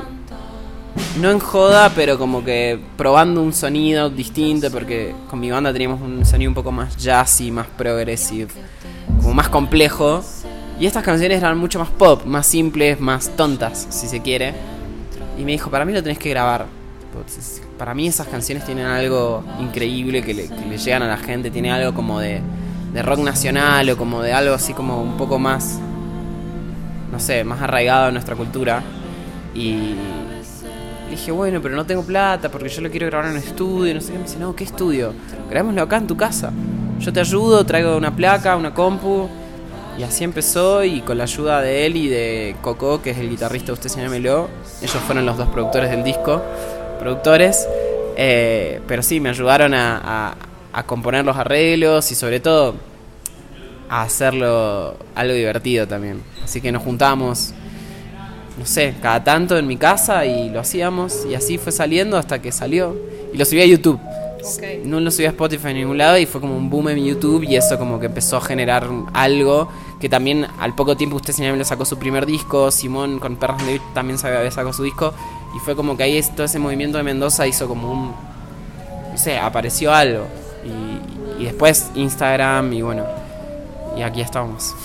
no 1.19 1.29
en 1.31 1.39
joda, 1.39 1.91
pero 1.95 2.17
como 2.17 2.43
que 2.43 2.79
probando 2.97 3.41
un 3.41 3.53
sonido 3.53 4.09
distinto, 4.09 4.69
porque 4.71 5.13
con 5.29 5.39
mi 5.39 5.51
banda 5.51 5.71
teníamos 5.71 6.01
un 6.01 6.25
sonido 6.25 6.49
un 6.49 6.55
poco 6.55 6.71
más 6.71 6.97
jazzy, 6.97 7.51
más 7.51 7.67
progressive, 7.67 8.47
como 9.21 9.33
más 9.33 9.49
complejo. 9.49 10.23
Y 10.79 10.85
estas 10.85 11.03
canciones 11.03 11.37
eran 11.37 11.57
mucho 11.57 11.79
más 11.79 11.89
pop, 11.89 12.25
más 12.25 12.47
simples, 12.47 12.99
más 12.99 13.29
tontas, 13.35 13.87
si 13.89 14.07
se 14.07 14.21
quiere. 14.21 14.53
Y 15.37 15.43
me 15.43 15.51
dijo, 15.51 15.69
para 15.69 15.85
mí 15.85 15.93
lo 15.93 16.01
tenés 16.01 16.19
que 16.19 16.29
grabar. 16.29 16.65
Para 17.77 17.93
mí 17.93 18.07
esas 18.07 18.27
canciones 18.27 18.65
tienen 18.65 18.87
algo 18.87 19.43
increíble 19.59 20.23
que 20.23 20.33
le, 20.33 20.77
llegan 20.77 21.03
a 21.03 21.07
la 21.07 21.17
gente, 21.17 21.51
tiene 21.51 21.71
algo 21.71 21.93
como 21.93 22.19
de, 22.19 22.41
de 22.91 23.01
rock 23.03 23.19
nacional 23.19 23.87
o 23.91 23.97
como 23.97 24.21
de 24.23 24.33
algo 24.33 24.55
así 24.55 24.73
como 24.73 25.01
un 25.01 25.15
poco 25.15 25.37
más, 25.37 25.79
no 27.11 27.19
sé, 27.19 27.43
más 27.43 27.61
arraigado 27.61 28.07
en 28.07 28.15
nuestra 28.15 28.35
cultura. 28.35 28.81
Y 29.53 29.93
dije, 31.15 31.31
bueno, 31.31 31.61
pero 31.61 31.75
no 31.75 31.85
tengo 31.85 32.03
plata 32.03 32.49
porque 32.49 32.69
yo 32.69 32.81
lo 32.81 32.89
quiero 32.91 33.07
grabar 33.07 33.25
en 33.27 33.31
un 33.33 33.37
estudio. 33.37 33.93
No 33.93 34.01
sé 34.01 34.11
qué. 34.11 34.17
Me 34.17 34.23
dice, 34.23 34.39
no, 34.39 34.55
¿qué 34.55 34.63
estudio? 34.63 35.13
Grabémoslo 35.49 35.81
acá 35.81 35.97
en 35.97 36.07
tu 36.07 36.15
casa. 36.17 36.51
Yo 36.99 37.11
te 37.13 37.19
ayudo, 37.19 37.65
traigo 37.65 37.97
una 37.97 38.15
placa, 38.15 38.55
una 38.55 38.73
compu. 38.73 39.27
y 39.97 40.03
así 40.03 40.23
empezó 40.23 40.83
y 40.83 41.01
con 41.01 41.17
la 41.17 41.23
ayuda 41.25 41.61
de 41.61 41.85
él 41.85 41.95
y 41.97 42.07
de 42.07 42.55
Coco, 42.61 43.01
que 43.01 43.11
es 43.11 43.17
el 43.17 43.29
guitarrista 43.29 43.73
Usted 43.73 43.89
Señámelo, 43.89 44.49
ellos 44.81 44.95
fueron 45.05 45.25
los 45.25 45.37
dos 45.37 45.47
productores 45.49 45.91
del 45.91 46.03
disco, 46.03 46.41
productores, 46.99 47.67
eh, 48.17 48.81
pero 48.87 49.03
sí, 49.03 49.19
me 49.19 49.29
ayudaron 49.29 49.73
a, 49.73 50.01
a- 50.31 50.35
a 50.75 50.83
componer 50.87 51.23
los 51.25 51.37
arreglos 51.37 52.11
y 52.11 52.15
sobre 52.15 52.39
todo 52.39 52.73
a 53.89 54.01
hacerlo 54.01 54.95
algo 55.13 55.33
divertido 55.35 55.87
también. 55.87 56.21
Así 56.43 56.61
que 56.61 56.71
nos 56.71 56.81
juntamos, 56.81 57.53
no 58.57 58.65
sé, 58.65 58.95
cada 59.01 59.23
tanto 59.23 59.57
en 59.57 59.67
mi 59.67 59.77
casa 59.77 60.25
y 60.25 60.49
lo 60.49 60.59
hacíamos 60.59 61.25
y 61.29 61.35
así 61.35 61.57
fue 61.57 61.71
saliendo 61.71 62.17
hasta 62.17 62.41
que 62.41 62.51
salió 62.51 62.95
y 63.33 63.37
lo 63.37 63.45
subí 63.45 63.61
a 63.61 63.65
YouTube. 63.65 63.99
No 64.83 64.99
lo 64.99 65.09
subí 65.09 65.25
a 65.25 65.29
Spotify 65.29 65.69
en 65.69 65.77
ningún 65.77 65.97
lado 65.97 66.17
y 66.17 66.25
fue 66.25 66.41
como 66.41 66.57
un 66.57 66.69
boom 66.69 66.89
en 66.89 67.05
YouTube 67.05 67.43
y 67.43 67.55
eso 67.55 67.77
como 67.79 67.99
que 67.99 68.07
empezó 68.07 68.37
a 68.37 68.41
generar 68.41 68.87
algo 69.13 69.69
que 70.01 70.09
también 70.09 70.45
al 70.59 70.75
poco 70.75 70.97
tiempo 70.97 71.15
usted 71.15 71.31
señaló 71.31 71.63
sacó 71.63 71.85
su 71.85 71.97
primer 71.97 72.25
disco, 72.25 72.69
Simón 72.69 73.19
con 73.19 73.37
Perras 73.37 73.65
de 73.65 73.77
Beat 73.77 73.93
también 73.93 74.19
sacado 74.19 74.73
su 74.73 74.83
disco 74.83 75.13
y 75.55 75.59
fue 75.59 75.75
como 75.75 75.95
que 75.95 76.03
ahí 76.03 76.21
todo 76.35 76.45
ese 76.45 76.59
movimiento 76.59 76.97
de 76.97 77.03
Mendoza 77.03 77.47
hizo 77.47 77.69
como 77.69 77.89
un, 77.89 78.07
no 79.11 79.17
sé, 79.17 79.39
apareció 79.39 79.93
algo 79.93 80.25
y, 80.65 81.41
y 81.41 81.45
después 81.45 81.89
Instagram 81.95 82.73
y 82.73 82.81
bueno, 82.81 83.05
y 83.95 84.01
aquí 84.01 84.21
estamos. 84.21 84.75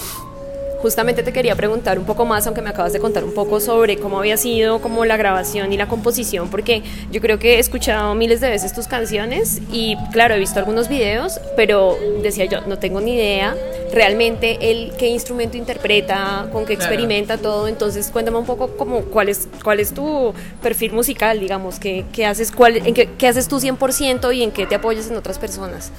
Justamente 0.82 1.22
te 1.22 1.32
quería 1.32 1.56
preguntar 1.56 1.98
un 1.98 2.04
poco 2.04 2.24
más, 2.24 2.46
aunque 2.46 2.62
me 2.62 2.70
acabas 2.70 2.92
de 2.92 3.00
contar 3.00 3.24
un 3.24 3.34
poco 3.34 3.58
sobre 3.58 3.96
cómo 3.98 4.18
había 4.18 4.36
sido 4.36 4.80
como 4.80 5.04
la 5.04 5.16
grabación 5.16 5.72
y 5.72 5.76
la 5.76 5.88
composición, 5.88 6.50
porque 6.50 6.82
yo 7.10 7.20
creo 7.20 7.38
que 7.38 7.56
he 7.56 7.58
escuchado 7.58 8.14
miles 8.14 8.40
de 8.40 8.48
veces 8.48 8.72
tus 8.72 8.86
canciones 8.86 9.60
y 9.72 9.96
claro, 10.12 10.34
he 10.34 10.38
visto 10.38 10.58
algunos 10.60 10.88
videos, 10.88 11.40
pero 11.56 11.98
decía 12.22 12.44
yo, 12.44 12.60
no 12.62 12.78
tengo 12.78 13.00
ni 13.00 13.14
idea 13.14 13.56
realmente 13.92 14.70
el 14.70 14.92
qué 14.96 15.08
instrumento 15.08 15.56
interpreta, 15.56 16.48
con 16.52 16.64
qué 16.64 16.74
experimenta 16.74 17.38
todo, 17.38 17.66
entonces 17.66 18.08
cuéntame 18.12 18.38
un 18.38 18.46
poco 18.46 18.76
como 18.76 19.02
cuál 19.02 19.28
es, 19.28 19.48
cuál 19.64 19.80
es 19.80 19.92
tu 19.92 20.32
perfil 20.62 20.92
musical, 20.92 21.40
digamos, 21.40 21.78
qué, 21.78 22.04
qué 22.12 22.26
haces, 22.26 22.52
cuál, 22.52 22.76
en 22.76 22.94
qué, 22.94 23.08
qué 23.18 23.26
haces 23.26 23.48
tú 23.48 23.58
100% 23.58 24.34
y 24.34 24.42
en 24.42 24.52
qué 24.52 24.66
te 24.66 24.76
apoyas 24.76 25.10
en 25.10 25.16
otras 25.16 25.38
personas. 25.38 25.90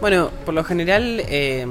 Bueno, 0.00 0.30
por 0.44 0.54
lo 0.54 0.64
general 0.64 1.22
eh, 1.28 1.66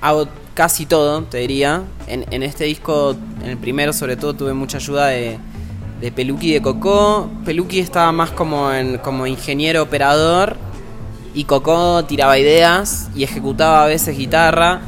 hago 0.00 0.28
casi 0.54 0.86
todo, 0.86 1.22
te 1.24 1.38
diría. 1.38 1.82
En, 2.06 2.24
en 2.30 2.42
este 2.42 2.64
disco, 2.64 3.16
en 3.42 3.50
el 3.50 3.58
primero 3.58 3.92
sobre 3.92 4.16
todo, 4.16 4.34
tuve 4.34 4.54
mucha 4.54 4.78
ayuda 4.78 5.08
de, 5.08 5.38
de 6.00 6.12
Peluqui 6.12 6.50
y 6.50 6.52
de 6.54 6.62
Coco. 6.62 7.30
Peluqui 7.44 7.80
estaba 7.80 8.12
más 8.12 8.30
como, 8.30 8.72
en, 8.72 8.98
como 8.98 9.26
ingeniero 9.26 9.82
operador 9.82 10.56
y 11.34 11.44
Coco 11.44 12.04
tiraba 12.04 12.38
ideas 12.38 13.08
y 13.14 13.24
ejecutaba 13.24 13.84
a 13.84 13.86
veces 13.86 14.16
guitarra. 14.16 14.80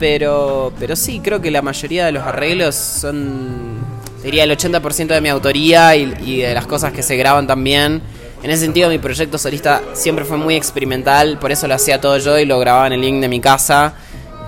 Pero, 0.00 0.72
pero 0.78 0.96
sí, 0.96 1.20
creo 1.22 1.40
que 1.40 1.52
la 1.52 1.62
mayoría 1.62 2.06
de 2.06 2.12
los 2.12 2.24
arreglos 2.24 2.74
son, 2.74 3.78
diría, 4.24 4.42
el 4.42 4.50
80% 4.50 5.06
de 5.06 5.20
mi 5.20 5.28
autoría 5.28 5.94
y 5.94 6.40
de 6.40 6.52
las 6.52 6.66
cosas 6.66 6.92
que 6.92 7.02
se 7.02 7.16
graban 7.16 7.46
también. 7.46 8.02
En 8.44 8.50
ese 8.50 8.64
sentido, 8.64 8.90
mi 8.90 8.98
proyecto 8.98 9.38
solista 9.38 9.80
siempre 9.94 10.26
fue 10.26 10.36
muy 10.36 10.54
experimental, 10.54 11.38
por 11.38 11.50
eso 11.50 11.66
lo 11.66 11.74
hacía 11.76 11.98
todo 11.98 12.18
yo 12.18 12.38
y 12.38 12.44
lo 12.44 12.58
grababa 12.58 12.88
en 12.88 12.92
el 12.92 13.00
link 13.00 13.22
de 13.22 13.28
mi 13.28 13.40
casa. 13.40 13.94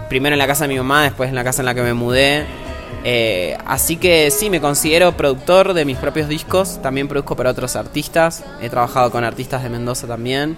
Primero 0.08 0.34
en 0.34 0.38
la 0.38 0.46
casa 0.46 0.64
de 0.64 0.68
mi 0.68 0.76
mamá, 0.78 1.02
después 1.02 1.28
en 1.28 1.34
la 1.34 1.44
casa 1.44 1.62
en 1.62 1.66
la 1.66 1.74
que 1.74 1.82
me 1.82 1.94
mudé. 1.94 2.44
Eh, 3.04 3.56
así 3.66 3.96
que 3.96 4.30
sí, 4.30 4.50
me 4.50 4.60
considero 4.60 5.16
productor 5.16 5.74
de 5.74 5.84
mis 5.84 5.96
propios 5.98 6.28
discos. 6.28 6.80
También 6.82 7.08
produzco 7.08 7.36
para 7.36 7.50
otros 7.50 7.76
artistas. 7.76 8.44
He 8.60 8.68
trabajado 8.68 9.10
con 9.10 9.24
artistas 9.24 9.62
de 9.62 9.68
Mendoza 9.70 10.06
también. 10.06 10.56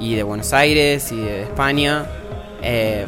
Y 0.00 0.14
de 0.16 0.22
Buenos 0.24 0.52
Aires 0.52 1.12
y 1.12 1.16
de 1.16 1.42
España. 1.42 2.06
Eh, 2.62 3.06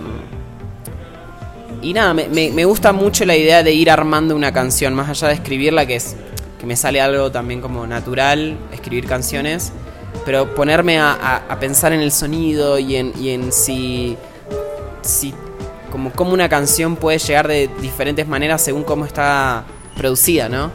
y 1.83 1.93
nada, 1.93 2.15
me, 2.15 2.65
gusta 2.65 2.93
mucho 2.93 3.25
la 3.27 3.37
idea 3.37 3.63
de 3.63 3.73
ir 3.73 3.91
armando 3.91 4.35
una 4.35 4.53
canción, 4.53 4.95
más 4.95 5.09
allá 5.11 5.29
de 5.29 5.35
escribirla, 5.35 5.85
que 5.87 5.97
es 5.97 6.17
que 6.59 6.65
me 6.67 6.77
sale 6.77 7.01
algo 7.01 7.31
también 7.31 7.61
como 7.61 7.87
natural, 7.87 8.57
escribir 8.73 9.07
canciones, 9.07 9.71
pero 10.25 10.55
ponerme 10.55 10.99
a, 10.99 11.13
a- 11.13 11.43
a 11.53 11.61
pensar 11.61 11.93
en 11.93 12.01
el 12.01 12.11
sonido 12.11 12.79
y 12.79 12.97
en, 12.97 13.13
y 13.21 13.31
en 13.31 13.53
si, 13.53 14.17
si 15.03 15.35
como 15.95 16.11
cómo 16.11 16.33
una 16.33 16.49
canción 16.49 16.97
puede 16.97 17.21
llegar 17.21 17.47
de 17.47 17.71
diferentes 17.81 18.27
maneras 18.27 18.61
según 18.61 18.83
cómo 18.83 19.07
está 19.07 19.63
producida, 19.97 20.49
¿no? 20.49 20.73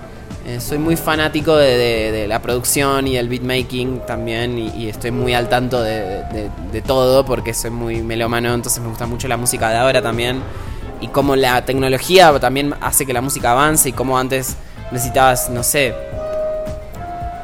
Eh, 0.47 0.61
soy 0.61 0.77
muy 0.77 0.95
fanático 0.95 1.57
de, 1.57 2.25
la 2.25 2.41
producción 2.41 3.05
y 3.05 3.15
del 3.15 3.27
beatmaking 3.27 3.99
también 4.07 4.57
y, 4.57 4.87
estoy 4.87 5.11
muy 5.11 5.33
al 5.33 5.49
tanto 5.49 5.83
de 5.83 6.81
todo 6.87 7.25
porque 7.25 7.53
soy 7.53 7.69
muy 7.69 8.01
melómano, 8.01 8.53
entonces 8.53 8.81
me 8.81 8.87
gusta 8.87 9.07
mucho 9.07 9.27
la 9.27 9.35
música 9.35 9.69
de 9.69 9.75
ahora 9.75 10.01
también 10.01 10.41
y 11.01 11.09
cómo 11.09 11.35
la 11.35 11.65
tecnología 11.65 12.39
también 12.39 12.73
hace 12.79 13.05
que 13.05 13.11
la 13.11 13.19
música 13.19 13.51
avance 13.51 13.89
y 13.89 13.91
cómo 13.91 14.17
antes 14.17 14.55
necesitabas, 14.89 15.49
no 15.49 15.63
sé, 15.63 15.93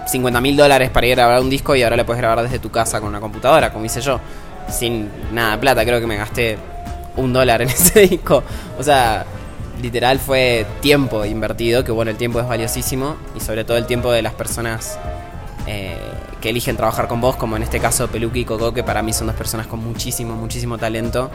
50 0.08 0.40
mil 0.40 0.56
dólares 0.56 0.92
para 0.92 1.08
ir 1.08 1.20
a 1.20 1.26
grabar 1.26 1.42
un 1.42 1.50
disco 1.50 1.76
y 1.76 1.84
ahora 1.84 1.98
lo 1.98 2.06
puedes 2.06 2.22
grabar 2.22 2.42
desde 2.42 2.60
tu 2.60 2.72
casa 2.72 3.02
con 3.02 3.10
una 3.10 3.20
computadora, 3.20 3.74
como 3.74 3.84
hice 3.84 4.00
yo, 4.00 4.22
sin 4.70 5.10
nada 5.34 5.52
de 5.52 5.58
plata, 5.58 5.84
creo 5.84 6.00
que 6.00 6.08
me 6.08 6.16
gasté 6.16 6.58
un 7.18 7.34
dólar 7.34 7.62
en 7.62 7.70
ese 7.70 8.02
disco. 8.02 8.44
O 8.78 8.84
sea, 8.84 9.26
literal 9.82 10.20
fue 10.20 10.66
tiempo 10.82 11.26
invertido, 11.26 11.84
que 11.84 11.92
bueno, 11.92 12.12
el 12.12 12.18
tiempo 12.18 12.40
es 12.40 12.48
valiosísimo 12.48 13.16
y 13.36 13.40
sobre 13.40 13.64
todo 13.64 13.78
el 13.78 13.86
tiempo 13.86 14.12
de 14.12 14.22
las 14.22 14.34
personas 14.34 14.98
eh, 15.68 15.98
que 16.42 16.50
eligen 16.50 16.78
trabajar 16.78 17.08
con 17.08 17.22
vos, 17.22 17.36
como 17.36 17.56
en 17.58 17.64
este 17.64 17.80
caso 17.80 18.08
Peluqui 18.08 18.42
y 18.42 18.46
Coco, 18.46 18.74
que 18.74 18.84
para 18.84 19.02
mí 19.02 19.14
son 19.14 19.28
dos 19.28 19.36
personas 19.36 19.68
con 19.68 19.84
muchísimo, 19.84 20.36
muchísimo 20.36 20.78
talento. 20.78 21.30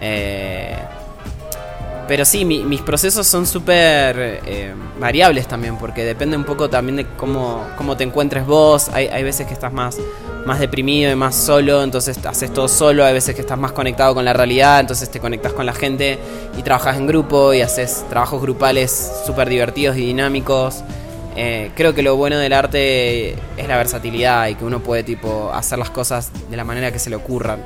Eh, 0.00 0.76
pero 2.08 2.24
sí, 2.24 2.44
mi- 2.44 2.64
mis 2.64 2.80
procesos 2.80 3.26
son 3.26 3.46
súper 3.46 4.40
eh, 4.46 4.74
variables 4.98 5.46
también, 5.46 5.76
porque 5.76 6.04
depende 6.04 6.36
un 6.36 6.44
poco 6.44 6.68
también 6.70 6.96
de 6.96 7.06
cómo, 7.16 7.64
cómo 7.76 7.96
te 7.96 8.02
encuentres 8.04 8.46
vos. 8.46 8.88
Hay, 8.94 9.06
hay 9.06 9.22
veces 9.22 9.46
que 9.46 9.52
estás 9.52 9.72
más, 9.72 9.96
más 10.46 10.58
deprimido 10.58 11.12
y 11.12 11.14
más 11.14 11.36
solo, 11.36 11.82
entonces 11.84 12.18
haces 12.24 12.52
todo 12.52 12.66
solo. 12.66 13.04
Hay 13.04 13.12
veces 13.12 13.34
que 13.34 13.42
estás 13.42 13.58
más 13.58 13.72
conectado 13.72 14.14
con 14.14 14.24
la 14.24 14.32
realidad, 14.32 14.80
entonces 14.80 15.10
te 15.10 15.20
conectas 15.20 15.52
con 15.52 15.66
la 15.66 15.74
gente 15.74 16.18
y 16.58 16.62
trabajas 16.62 16.96
en 16.96 17.06
grupo 17.06 17.52
y 17.54 17.60
haces 17.60 18.04
trabajos 18.08 18.40
grupales 18.42 19.12
súper 19.26 19.48
divertidos 19.48 19.96
y 19.96 20.06
dinámicos. 20.06 20.82
Eh, 21.36 21.70
creo 21.76 21.94
que 21.94 22.02
lo 22.02 22.16
bueno 22.16 22.36
del 22.38 22.52
arte 22.52 23.32
es 23.56 23.68
la 23.68 23.76
versatilidad 23.76 24.48
y 24.48 24.56
que 24.56 24.64
uno 24.64 24.80
puede 24.80 25.04
tipo 25.04 25.52
hacer 25.52 25.78
las 25.78 25.90
cosas 25.90 26.30
de 26.50 26.56
la 26.56 26.64
manera 26.64 26.90
que 26.90 26.98
se 26.98 27.10
le 27.10 27.16
ocurran. 27.16 27.62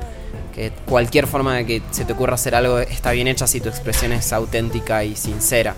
Que 0.53 0.71
cualquier 0.85 1.27
forma 1.27 1.55
de 1.55 1.65
que 1.65 1.81
se 1.91 2.05
te 2.05 2.13
ocurra 2.13 2.35
hacer 2.35 2.55
algo 2.55 2.79
está 2.79 3.11
bien 3.11 3.27
hecha 3.27 3.47
si 3.47 3.59
tu 3.59 3.69
expresión 3.69 4.11
es 4.11 4.31
auténtica 4.33 5.03
y 5.03 5.15
sincera. 5.15 5.75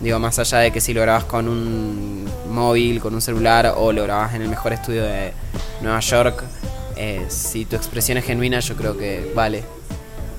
Digo, 0.00 0.18
más 0.18 0.38
allá 0.38 0.58
de 0.58 0.70
que 0.70 0.80
si 0.80 0.94
lo 0.94 1.00
grabas 1.00 1.24
con 1.24 1.48
un 1.48 2.28
móvil, 2.50 3.00
con 3.00 3.14
un 3.14 3.20
celular 3.20 3.74
o 3.76 3.92
lo 3.92 4.04
grabas 4.04 4.34
en 4.34 4.42
el 4.42 4.48
mejor 4.48 4.72
estudio 4.72 5.04
de 5.04 5.32
Nueva 5.80 6.00
York, 6.00 6.44
eh, 6.96 7.24
si 7.28 7.64
tu 7.64 7.76
expresión 7.76 8.18
es 8.18 8.24
genuina 8.24 8.60
yo 8.60 8.76
creo 8.76 8.96
que 8.96 9.32
vale. 9.34 9.77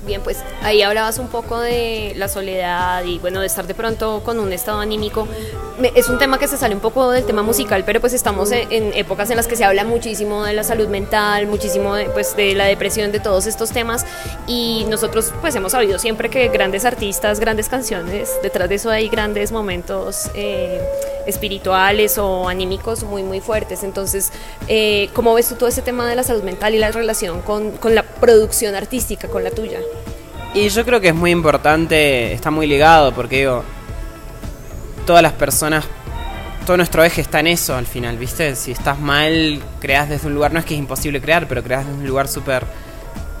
Bien, 0.06 0.22
pues 0.22 0.38
ahí 0.62 0.80
hablabas 0.80 1.18
un 1.18 1.28
poco 1.28 1.58
de 1.60 2.14
la 2.16 2.28
soledad 2.28 3.04
y 3.04 3.18
bueno, 3.18 3.40
de 3.40 3.46
estar 3.46 3.66
de 3.66 3.74
pronto 3.74 4.22
con 4.24 4.38
un 4.38 4.50
estado 4.52 4.80
anímico. 4.80 5.28
Es 5.94 6.08
un 6.08 6.18
tema 6.18 6.38
que 6.38 6.48
se 6.48 6.56
sale 6.56 6.74
un 6.74 6.80
poco 6.80 7.10
del 7.10 7.24
tema 7.24 7.42
musical, 7.42 7.84
pero 7.84 8.00
pues 8.00 8.14
estamos 8.14 8.50
en 8.50 8.92
épocas 8.94 9.30
en 9.30 9.36
las 9.36 9.46
que 9.46 9.56
se 9.56 9.64
habla 9.64 9.84
muchísimo 9.84 10.44
de 10.44 10.54
la 10.54 10.64
salud 10.64 10.88
mental, 10.88 11.46
muchísimo 11.46 11.94
de, 11.94 12.06
pues, 12.06 12.34
de 12.34 12.54
la 12.54 12.64
depresión, 12.64 13.12
de 13.12 13.20
todos 13.20 13.46
estos 13.46 13.70
temas 13.70 14.06
y 14.46 14.86
nosotros 14.88 15.32
pues 15.42 15.54
hemos 15.54 15.72
sabido 15.72 15.98
siempre 15.98 16.30
que 16.30 16.48
grandes 16.48 16.86
artistas, 16.86 17.38
grandes 17.38 17.68
canciones, 17.68 18.30
detrás 18.42 18.70
de 18.70 18.76
eso 18.76 18.90
hay 18.90 19.08
grandes 19.08 19.52
momentos 19.52 20.30
eh, 20.34 20.80
espirituales 21.30 22.18
o 22.18 22.48
anímicos 22.48 23.04
muy 23.04 23.22
muy 23.22 23.40
fuertes. 23.40 23.82
Entonces, 23.82 24.32
eh, 24.68 25.08
¿cómo 25.14 25.34
ves 25.34 25.48
tú 25.48 25.54
todo 25.54 25.68
ese 25.68 25.82
tema 25.82 26.08
de 26.08 26.16
la 26.16 26.22
salud 26.22 26.42
mental 26.42 26.74
y 26.74 26.78
la 26.78 26.90
relación 26.90 27.40
con, 27.42 27.72
con 27.72 27.94
la 27.94 28.02
producción 28.02 28.74
artística, 28.74 29.28
con 29.28 29.44
la 29.44 29.50
tuya? 29.50 29.80
Y 30.52 30.68
yo 30.68 30.84
creo 30.84 31.00
que 31.00 31.08
es 31.08 31.14
muy 31.14 31.30
importante, 31.30 32.32
está 32.32 32.50
muy 32.50 32.66
ligado, 32.66 33.12
porque 33.12 33.38
digo, 33.38 33.62
todas 35.06 35.22
las 35.22 35.32
personas, 35.32 35.84
todo 36.66 36.76
nuestro 36.76 37.04
eje 37.04 37.20
está 37.20 37.40
en 37.40 37.46
eso 37.46 37.76
al 37.76 37.86
final, 37.86 38.18
¿viste? 38.18 38.56
Si 38.56 38.72
estás 38.72 38.98
mal, 38.98 39.62
creas 39.80 40.08
desde 40.08 40.26
un 40.26 40.34
lugar, 40.34 40.52
no 40.52 40.58
es 40.58 40.64
que 40.64 40.74
es 40.74 40.80
imposible 40.80 41.20
crear, 41.20 41.46
pero 41.46 41.62
creas 41.62 41.86
desde 41.86 42.00
un 42.00 42.06
lugar 42.06 42.26
súper 42.26 42.64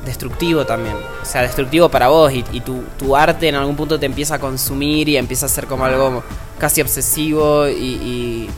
destructivo 0.04 0.64
también. 0.64 0.96
O 1.22 1.24
sea, 1.24 1.42
destructivo 1.42 1.88
para 1.88 2.08
vos 2.08 2.32
y, 2.32 2.42
tu, 2.60 2.82
tu 2.98 3.16
arte 3.16 3.48
en 3.48 3.54
algún 3.54 3.76
punto 3.76 3.98
te 3.98 4.06
empieza 4.06 4.36
a 4.36 4.38
consumir 4.38 5.08
y 5.08 5.16
empieza 5.16 5.46
a 5.46 5.48
ser 5.48 5.66
como 5.66 5.84
algo 5.84 6.22
casi 6.58 6.80
obsesivo 6.80 7.68
y, 7.68 8.48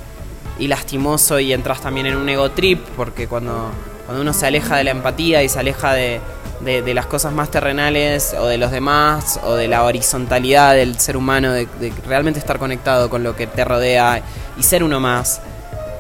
lastimoso 0.59 1.41
y 1.41 1.53
entras 1.53 1.81
también 1.81 2.07
en 2.07 2.17
un 2.17 2.29
ego 2.29 2.53
trip 2.53 2.81
porque 2.97 3.27
cuando, 3.27 3.71
cuando 4.07 4.23
uno 4.23 4.33
se 4.33 4.47
aleja 4.47 4.77
de 4.77 4.85
la 4.85 4.93
empatía 4.93 5.43
y 5.43 5.49
se 5.49 5.59
aleja 5.59 5.93
de, 5.93 6.21
de- 6.61 6.83
de 6.83 6.95
las 6.95 7.07
cosas 7.07 7.33
más 7.33 7.51
terrenales 7.51 8.33
o 8.39 8.47
de 8.47 8.59
los 8.59 8.71
demás 8.71 9.41
o 9.45 9.55
de 9.55 9.67
la 9.67 9.83
horizontalidad 9.83 10.75
del 10.75 11.01
ser 11.01 11.17
humano, 11.17 11.51
de, 11.53 11.67
de 11.81 11.93
realmente 12.07 12.39
estar 12.39 12.61
conectado 12.61 13.11
con 13.11 13.25
lo 13.25 13.35
que 13.35 13.49
te 13.49 13.65
rodea 13.65 14.23
y 14.57 14.63
ser 14.63 14.85
uno 14.85 15.01
más 15.01 15.41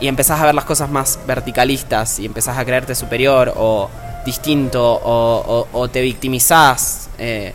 y 0.00 0.06
empezás 0.06 0.40
a 0.40 0.46
ver 0.46 0.54
las 0.54 0.64
cosas 0.64 0.88
más 0.90 1.18
verticalistas 1.26 2.20
y 2.20 2.26
empezás 2.26 2.56
a 2.56 2.64
creerte 2.64 2.94
superior 2.94 3.52
o 3.56 3.90
distinto 4.24 5.00
o, 5.02 5.88
te 5.88 6.00
victimizás. 6.00 7.08
eh, 7.18 7.52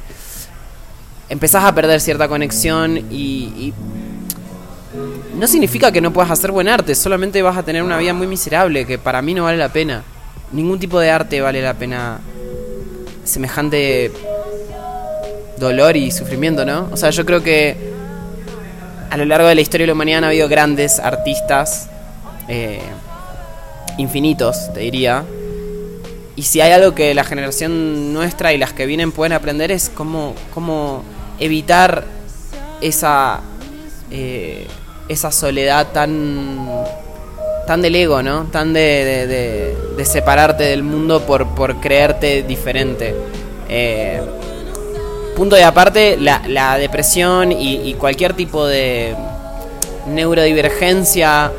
empezás 1.29 1.65
a 1.65 1.75
perder 1.75 2.00
cierta 2.00 2.27
conexión 2.27 2.97
y, 3.12 3.51
y 3.57 3.74
no 5.38 5.45
significa 5.47 5.91
que 5.91 6.01
no 6.01 6.12
puedas 6.12 6.31
hacer 6.31 6.51
buen 6.51 6.67
arte, 6.67 6.95
solamente 6.95 7.41
vas 7.41 7.57
a 7.57 7.63
tener 7.63 7.83
una 7.83 7.97
vida 7.97 8.13
muy 8.13 8.27
miserable 8.27 8.86
que 8.86 8.97
para 8.97 9.21
mí 9.21 9.33
no 9.33 9.43
vale 9.43 9.57
la 9.57 9.69
pena. 9.69 10.03
Ningún 10.51 10.79
tipo 10.79 11.00
de 11.00 11.12
arte 11.12 11.41
vale 11.41 11.62
la 11.62 11.74
pena 11.74 12.19
semejante 13.24 14.12
dolor 15.57 15.97
y 15.97 16.12
sufrimiento, 16.12 16.65
¿no? 16.65 16.88
O 16.91 16.97
sea, 16.97 17.09
yo 17.09 17.25
creo 17.25 17.43
que 17.43 17.75
a 19.09 19.17
lo 19.17 19.25
largo 19.25 19.47
de 19.47 19.55
la 19.55 19.62
historia 19.62 19.83
de 19.83 19.88
la 19.88 19.93
humanidad 19.93 20.19
han 20.19 20.24
habido 20.25 20.47
grandes 20.47 21.00
artistas, 21.00 21.89
eh, 22.47 22.81
infinitos, 23.97 24.74
te 24.74 24.79
diría. 24.81 25.24
Y 26.38 26.44
si 26.44 26.62
hay 26.62 26.72
algo 26.72 26.94
que 26.94 27.15
la 27.15 27.24
generación 27.24 28.13
nuestra 28.13 28.53
y 28.53 28.60
las 28.60 28.72
que 28.72 28.86
vienen 28.86 29.12
pueden 29.12 29.34
aprender 29.34 29.72
es 29.72 29.89
cómo, 29.89 30.36
cómo 30.53 31.03
evitar 31.39 32.06
esa, 32.79 33.41
eh, 34.12 34.67
esa 35.10 35.32
soledad 35.32 35.88
tan, 35.91 36.70
tan 37.65 37.82
del 37.82 37.96
ego, 37.96 38.22
¿no? 38.22 38.44
Tan 38.51 38.72
de, 38.72 39.75
de, 39.98 40.06
separarte 40.06 40.63
del 40.63 40.84
mundo 40.84 41.25
por, 41.25 41.48
por 41.56 41.82
creerte 41.82 42.44
diferente. 42.44 43.15
Eh, 43.67 44.22
punto 45.36 45.56
de 45.56 45.63
aparte, 45.63 46.17
la, 46.17 46.77
depresión 46.77 47.51
y, 47.51 47.96
cualquier 47.96 48.34
tipo 48.34 48.67
de 48.67 49.15
neurodivergencia 50.08 51.51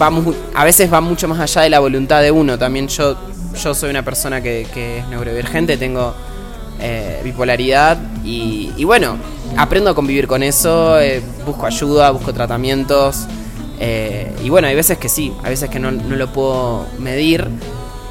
va 0.00 0.10
a 0.54 0.64
veces 0.64 0.92
va 0.92 1.00
mucho 1.00 1.28
más 1.28 1.38
allá 1.38 1.62
de 1.62 1.70
la 1.70 1.78
voluntad 1.78 2.22
de 2.22 2.32
uno. 2.32 2.58
También 2.58 2.88
yo, 2.88 3.31
yo 3.54 3.74
soy 3.74 3.90
una 3.90 4.04
persona 4.04 4.40
que, 4.40 4.62
es 4.62 5.08
neurodivergente, 5.08 5.76
tengo 5.76 6.14
eh, 6.80 7.20
bipolaridad 7.24 7.98
y, 8.24 8.84
bueno, 8.84 9.16
aprendo 9.56 9.90
a 9.90 9.94
convivir 9.94 10.26
con 10.26 10.42
eso, 10.42 11.00
eh, 11.00 11.22
busco 11.46 11.66
ayuda, 11.66 12.10
busco 12.10 12.32
tratamientos. 12.32 13.26
Eh, 13.80 14.32
y 14.44 14.48
bueno, 14.48 14.68
hay 14.68 14.76
veces 14.76 14.98
que 14.98 15.08
sí, 15.08 15.32
hay 15.42 15.50
veces 15.50 15.68
que 15.68 15.80
no, 15.80 15.90
no 15.90 16.14
lo 16.14 16.32
puedo 16.32 16.86
medir, 16.98 17.48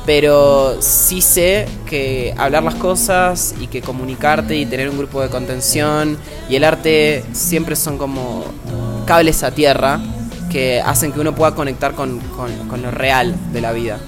pero 0.05 0.81
sí 0.81 1.21
sé 1.21 1.67
que 1.86 2.33
hablar 2.38 2.63
las 2.63 2.75
cosas 2.75 3.55
y 3.60 3.67
que 3.67 3.81
comunicarte 3.81 4.55
y 4.57 4.65
tener 4.65 4.89
un 4.89 4.98
grupo 4.98 5.21
de 5.21 5.29
contención 5.29 6.17
y 6.50 6.55
el 6.55 6.63
arte 6.63 7.24
siempre 7.31 7.75
son 7.75 7.98
como 7.98 8.43
cables 9.05 9.43
a 9.43 9.51
tierra 9.51 10.01
que 10.51 10.81
hacen 10.81 11.13
que 11.13 11.19
uno 11.19 11.33
pueda 11.33 11.55
conectar 11.55 11.93
con, 11.93 12.19
lo 12.81 12.91
real 12.91 13.36
de 13.53 13.62
la 13.62 13.71
vida. 13.71 14.00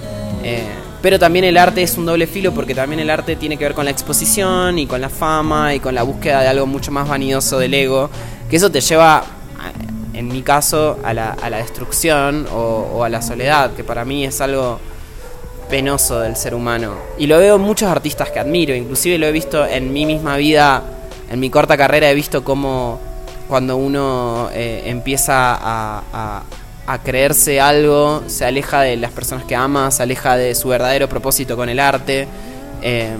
Eh, 1.04 1.10
pero 1.10 1.18
también 1.18 1.44
el 1.44 1.58
arte 1.58 1.82
es 1.82 1.98
un 1.98 2.06
doble 2.06 2.26
filo 2.26 2.52
porque 2.52 2.74
también 2.74 3.00
el 3.00 3.10
arte 3.10 3.36
tiene 3.36 3.58
que 3.58 3.64
ver 3.64 3.74
con 3.74 3.84
la 3.84 3.90
exposición 3.90 4.78
y 4.78 4.86
con 4.86 5.00
la 5.00 5.10
fama 5.10 5.74
y 5.74 5.80
con 5.80 5.94
la 5.94 6.02
búsqueda 6.02 6.40
de 6.40 6.48
algo 6.48 6.66
mucho 6.66 6.90
más 6.92 7.06
vanidoso 7.06 7.58
del 7.58 7.74
ego, 7.74 8.08
que 8.48 8.56
eso 8.56 8.70
te 8.70 8.80
lleva, 8.80 9.22
en 10.14 10.28
mi 10.28 10.42
caso, 10.42 10.98
a 11.04 11.12
la, 11.12 11.36
destrucción 11.58 12.46
o 12.50 13.04
a 13.04 13.08
la 13.08 13.20
soledad, 13.20 13.72
que 13.74 13.84
para 13.84 14.04
mí 14.04 14.24
es 14.24 14.40
algo 14.40 14.80
penoso 15.68 16.20
del 16.20 16.36
ser 16.36 16.54
humano. 16.54 16.94
Y 17.18 17.26
lo 17.26 17.38
veo 17.38 17.56
en 17.56 17.62
muchos 17.62 17.88
artistas 17.88 18.30
que 18.30 18.38
admiro, 18.38 18.74
inclusive 18.74 19.18
lo 19.18 19.26
he 19.26 19.32
visto 19.32 19.66
en 19.66 19.92
mi 19.92 20.06
misma 20.06 20.36
vida, 20.36 20.82
en 21.30 21.40
mi 21.40 21.50
corta 21.50 21.76
carrera 21.76 22.10
he 22.10 22.14
visto 22.14 22.42
cómo 22.44 23.00
cuando 23.48 23.76
uno 23.76 24.48
eh, 24.54 24.84
empieza 24.86 25.58
a, 25.60 26.42
creerse 27.02 27.60
algo, 27.60 28.22
se 28.26 28.44
aleja 28.44 28.82
de 28.82 28.96
las 28.96 29.10
personas 29.10 29.44
que 29.44 29.56
ama, 29.56 29.90
se 29.90 30.02
aleja 30.02 30.36
de 30.36 30.54
su 30.54 30.68
verdadero 30.68 31.08
propósito 31.08 31.56
con 31.56 31.68
el 31.68 31.80
arte. 31.80 32.28
Eh, 32.82 33.16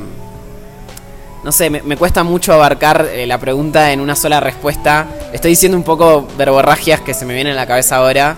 no 1.43 1.53
sé, 1.53 1.69
me, 1.71 1.97
cuesta 1.97 2.25
mucho 2.25 2.53
abarcar 2.55 3.09
eh, 3.13 3.27
la 3.27 3.39
pregunta 3.39 3.93
en 3.93 4.01
una 4.01 4.17
sola 4.17 4.41
respuesta. 4.41 5.07
Estoy 5.33 5.51
diciendo 5.51 5.77
un 5.77 5.85
poco 5.85 6.27
verborragias 6.39 7.01
que 7.01 7.15
se 7.15 7.27
me 7.27 7.35
vienen 7.35 7.53
a 7.55 7.57
la 7.57 7.67
cabeza 7.67 7.97
ahora 7.97 8.37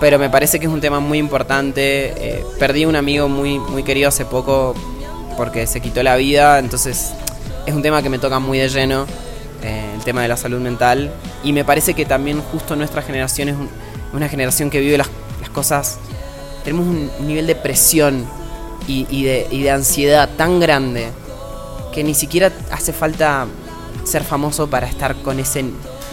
pero 0.00 0.18
me 0.18 0.28
parece 0.28 0.58
que 0.60 0.66
es 0.66 0.72
un 0.72 0.80
tema 0.80 1.00
muy 1.00 1.18
importante. 1.18 2.12
Eh, 2.16 2.44
perdí 2.58 2.84
un 2.84 2.96
amigo 2.96 3.28
muy, 3.28 3.58
muy 3.58 3.82
querido 3.82 4.08
hace 4.08 4.24
poco 4.24 4.74
porque 5.36 5.66
se 5.66 5.80
quitó 5.80 6.02
la 6.02 6.16
vida, 6.16 6.58
entonces 6.58 7.12
es 7.66 7.74
un 7.74 7.82
tema 7.82 8.02
que 8.02 8.08
me 8.08 8.18
toca 8.18 8.38
muy 8.38 8.58
de 8.58 8.68
lleno, 8.68 9.06
eh, 9.62 9.92
el 9.94 10.04
tema 10.04 10.22
de 10.22 10.28
la 10.28 10.36
salud 10.36 10.60
mental. 10.60 11.10
Y 11.46 11.52
me 11.52 11.64
parece 11.64 11.94
que 11.94 12.04
también 12.04 12.42
justo 12.42 12.74
nuestra 12.74 13.02
generación 13.02 13.48
es 13.48 13.56
una 14.12 14.28
generación 14.28 14.68
que 14.68 14.80
vive 14.80 14.98
las, 14.98 15.08
cosas, 15.54 15.98
tenemos 16.64 16.86
un 16.86 17.08
nivel 17.26 17.46
de 17.46 17.54
presión 17.54 18.26
y, 18.88 19.04
de, 19.24 19.46
y 19.50 19.62
de 19.62 19.70
ansiedad 19.70 20.28
tan 20.36 20.60
grande 20.60 21.08
que 21.94 22.02
ni 22.02 22.14
siquiera 22.14 22.52
hace 22.70 22.92
falta 22.92 23.46
ser 24.04 24.24
famoso 24.24 24.68
para 24.68 24.88
estar 24.88 25.14
con 25.22 25.38
ese, 25.38 25.64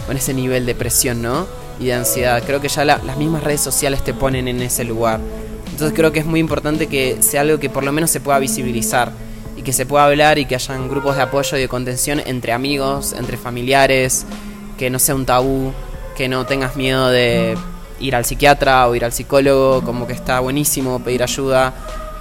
con 0.06 0.16
ese 0.16 0.32
nivel 0.32 0.64
de 0.66 0.74
presión, 0.76 1.20
¿no? 1.20 1.46
y 1.80 1.86
de 1.86 1.94
ansiedad. 1.94 2.42
Creo 2.46 2.60
que 2.60 2.68
ya 2.68 2.84
las 2.84 3.16
mismas 3.16 3.42
redes 3.42 3.60
sociales 3.60 4.04
te 4.04 4.14
ponen 4.14 4.46
en 4.48 4.62
ese 4.62 4.84
lugar. 4.84 5.20
Entonces 5.66 5.92
creo 5.96 6.12
que 6.12 6.20
es 6.20 6.26
muy 6.26 6.40
importante 6.40 6.86
que 6.86 7.20
sea 7.20 7.40
algo 7.40 7.58
que 7.58 7.68
por 7.68 7.82
lo 7.82 7.92
menos 7.92 8.10
se 8.10 8.20
pueda 8.20 8.38
visibilizar 8.38 9.10
y 9.56 9.62
que 9.62 9.72
se 9.72 9.84
pueda 9.84 10.04
hablar 10.04 10.38
y 10.38 10.46
que 10.46 10.54
hayan 10.54 10.88
grupos 10.88 11.16
de 11.16 11.22
apoyo 11.22 11.56
y 11.56 11.60
de 11.60 11.68
contención 11.68 12.22
entre 12.24 12.52
amigos, 12.52 13.12
entre 13.18 13.36
familiares, 13.36 14.26
que 14.76 14.90
no 14.90 14.98
sea 14.98 15.14
un 15.14 15.26
tabú, 15.26 15.72
que 16.16 16.28
no 16.28 16.46
tengas 16.46 16.76
miedo 16.76 17.08
de 17.08 17.56
ir 18.00 18.16
al 18.16 18.24
psiquiatra 18.24 18.86
o 18.88 18.94
ir 18.94 19.04
al 19.04 19.12
psicólogo, 19.12 19.82
como 19.82 20.06
que 20.06 20.12
está 20.12 20.40
buenísimo 20.40 21.00
pedir 21.00 21.22
ayuda 21.22 21.72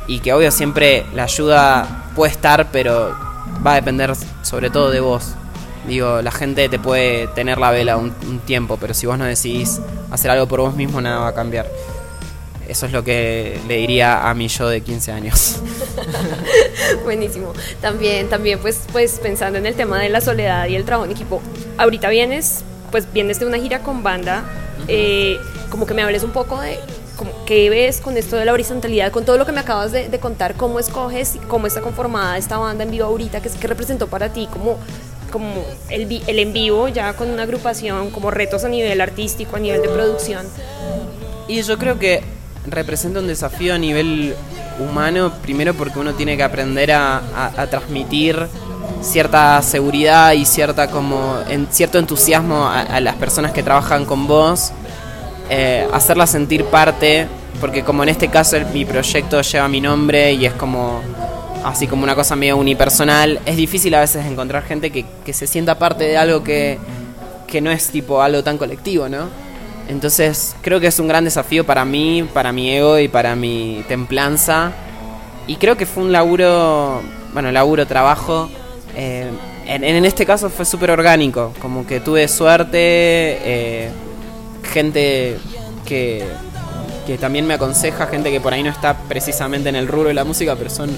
y 0.07 0.19
que 0.19 0.33
obvio 0.33 0.51
siempre 0.51 1.05
la 1.13 1.23
ayuda 1.23 2.05
puede 2.15 2.31
estar, 2.31 2.71
pero 2.71 3.15
va 3.65 3.73
a 3.73 3.75
depender 3.75 4.13
sobre 4.41 4.69
todo 4.69 4.91
de 4.91 4.99
vos. 4.99 5.33
Digo, 5.87 6.21
la 6.21 6.31
gente 6.31 6.69
te 6.69 6.79
puede 6.79 7.27
tener 7.27 7.57
la 7.57 7.71
vela 7.71 7.97
un, 7.97 8.13
tiempo, 8.45 8.77
pero 8.79 8.93
si 8.93 9.05
vos 9.05 9.17
no 9.17 9.25
decidís 9.25 9.81
hacer 10.11 10.31
algo 10.31 10.47
por 10.47 10.61
vos 10.61 10.75
mismo, 10.75 11.01
nada 11.01 11.19
va 11.19 11.27
a 11.29 11.33
cambiar. 11.33 11.67
Eso 12.67 12.85
es 12.85 12.91
lo 12.91 13.03
que 13.03 13.59
le 13.67 13.77
diría 13.77 14.29
a 14.29 14.33
mi 14.33 14.47
yo 14.47 14.69
de 14.69 14.81
15 14.81 15.11
años. 15.11 15.59
Buenísimo. 17.03 17.53
También, 17.81 18.29
también 18.29 18.59
pues, 18.59 18.81
pues 18.91 19.19
pensando 19.21 19.57
en 19.57 19.65
el 19.65 19.75
tema 19.75 19.99
de 19.99 20.09
la 20.09 20.21
soledad 20.21 20.67
y 20.67 20.75
el 20.75 20.85
trabajo 20.85 21.05
en 21.05 21.11
equipo, 21.11 21.41
ahorita 21.77 22.09
vienes, 22.09 22.63
pues 22.91 23.11
vienes 23.11 23.39
de 23.39 23.45
una 23.45 23.57
gira 23.57 23.79
con 23.79 24.03
banda, 24.03 24.45
eh, 24.87 25.37
como 25.69 25.85
que 25.85 25.93
me 25.93 26.03
hables 26.03 26.23
un 26.23 26.31
poco 26.31 26.59
de 26.61 26.79
como, 27.17 27.31
qué 27.45 27.69
ves 27.69 27.99
con 27.99 28.17
esto 28.17 28.37
de 28.37 28.45
la 28.45 28.53
horizontalidad, 28.53 29.11
con 29.11 29.25
todo 29.25 29.37
lo 29.37 29.45
que 29.45 29.51
me 29.51 29.59
acabas 29.59 29.91
de, 29.91 30.19
contar, 30.19 30.55
cómo 30.55 30.79
escoges 30.79 31.35
y 31.35 31.39
cómo 31.39 31.67
está 31.67 31.81
conformada 31.81 32.37
esta 32.37 32.57
banda 32.57 32.83
en 32.83 32.91
vivo 32.91 33.05
ahorita, 33.05 33.41
qué, 33.41 33.49
qué 33.49 33.67
representó 33.67 34.07
para 34.07 34.29
ti, 34.29 34.47
como 34.51 34.77
como 35.31 35.65
el, 35.89 36.21
el 36.27 36.39
en 36.39 36.53
vivo 36.53 36.87
ya 36.89 37.13
con 37.13 37.27
una 37.27 37.41
agrupación, 37.41 38.11
como 38.11 38.29
retos 38.29 38.63
a 38.65 38.69
nivel 38.69 39.01
artístico, 39.01 39.55
a 39.55 39.59
nivel 39.59 39.81
de 39.81 39.89
producción. 39.89 40.45
Y 41.47 41.59
yo 41.63 41.79
creo 41.79 41.97
que 41.97 42.21
representa 42.67 43.19
un 43.19 43.27
desafío 43.27 43.73
a 43.73 43.77
nivel 43.77 44.35
humano, 44.79 45.31
primero 45.41 45.73
porque 45.73 45.99
uno 45.99 46.13
tiene 46.13 46.37
que 46.37 46.43
aprender 46.43 46.91
a, 46.91 47.21
transmitir 47.69 48.47
cierta 49.01 49.61
seguridad 49.61 50.33
y 50.33 50.45
cierta 50.45 50.89
como 50.89 51.37
en, 51.49 51.67
cierto 51.71 51.99
entusiasmo 51.99 52.67
a, 52.67 52.99
las 52.99 53.15
personas 53.15 53.51
que 53.51 53.63
trabajan 53.63 54.05
con 54.05 54.27
vos, 54.27 54.71
eh, 55.49 55.87
hacerlas 55.93 56.29
sentir 56.31 56.65
parte, 56.65 57.27
porque 57.59 57.83
como 57.83 58.03
en 58.03 58.09
este 58.09 58.29
caso 58.29 58.57
mi 58.73 58.85
proyecto 58.85 59.41
lleva 59.41 59.67
mi 59.67 59.81
nombre 59.81 60.33
y 60.33 60.45
es 60.45 60.53
como 60.53 61.01
así 61.63 61.87
como 61.87 62.03
una 62.03 62.15
cosa 62.15 62.35
medio 62.35 62.57
unipersonal, 62.57 63.39
es 63.45 63.55
difícil 63.55 63.93
a 63.95 64.01
veces 64.01 64.25
encontrar 64.25 64.63
gente 64.63 64.91
que, 64.91 65.33
se 65.33 65.47
sienta 65.47 65.79
parte 65.79 66.03
de 66.03 66.17
algo 66.17 66.43
que, 66.43 66.77
no 67.61 67.71
es 67.71 67.89
tipo 67.89 68.21
algo 68.21 68.43
tan 68.43 68.57
colectivo, 68.57 69.07
¿no? 69.07 69.27
Entonces 69.87 70.55
creo 70.61 70.79
que 70.79 70.87
es 70.87 70.99
un 70.99 71.07
gran 71.07 71.25
desafío 71.25 71.65
para 71.65 71.85
mí, 71.85 72.27
para 72.33 72.51
mi 72.51 72.69
ego 72.71 72.99
y 72.99 73.07
para 73.07 73.35
mi 73.35 73.83
templanza. 73.87 74.71
Y 75.47 75.57
creo 75.57 75.75
que 75.75 75.85
fue 75.85 76.03
un 76.03 76.11
laburo, 76.11 77.01
bueno, 77.33 77.51
laburo, 77.51 77.85
trabajo. 77.85 78.49
Eh, 78.95 79.29
en, 79.65 80.05
este 80.05 80.25
caso 80.25 80.49
fue 80.49 80.65
súper 80.65 80.91
orgánico, 80.91 81.53
como 81.61 81.87
que 81.87 81.99
tuve 81.99 82.27
suerte, 82.27 82.77
eh, 82.77 83.89
gente 84.63 85.37
que, 85.85 86.23
que 87.07 87.17
también 87.17 87.47
me 87.47 87.53
aconseja, 87.53 88.07
gente 88.07 88.29
que 88.29 88.41
por 88.41 88.53
ahí 88.53 88.61
no 88.61 88.69
está 88.69 88.97
precisamente 89.07 89.69
en 89.69 89.75
el 89.75 89.87
rubro 89.87 90.09
de 90.09 90.13
la 90.13 90.25
música, 90.25 90.55
pero 90.55 90.69
son 90.69 90.89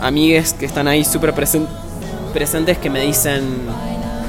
amigues 0.00 0.54
que 0.54 0.66
están 0.66 0.88
ahí 0.88 1.04
súper 1.04 1.34
presentes 1.34 2.78
que 2.78 2.90
me 2.90 3.02
dicen 3.02 3.44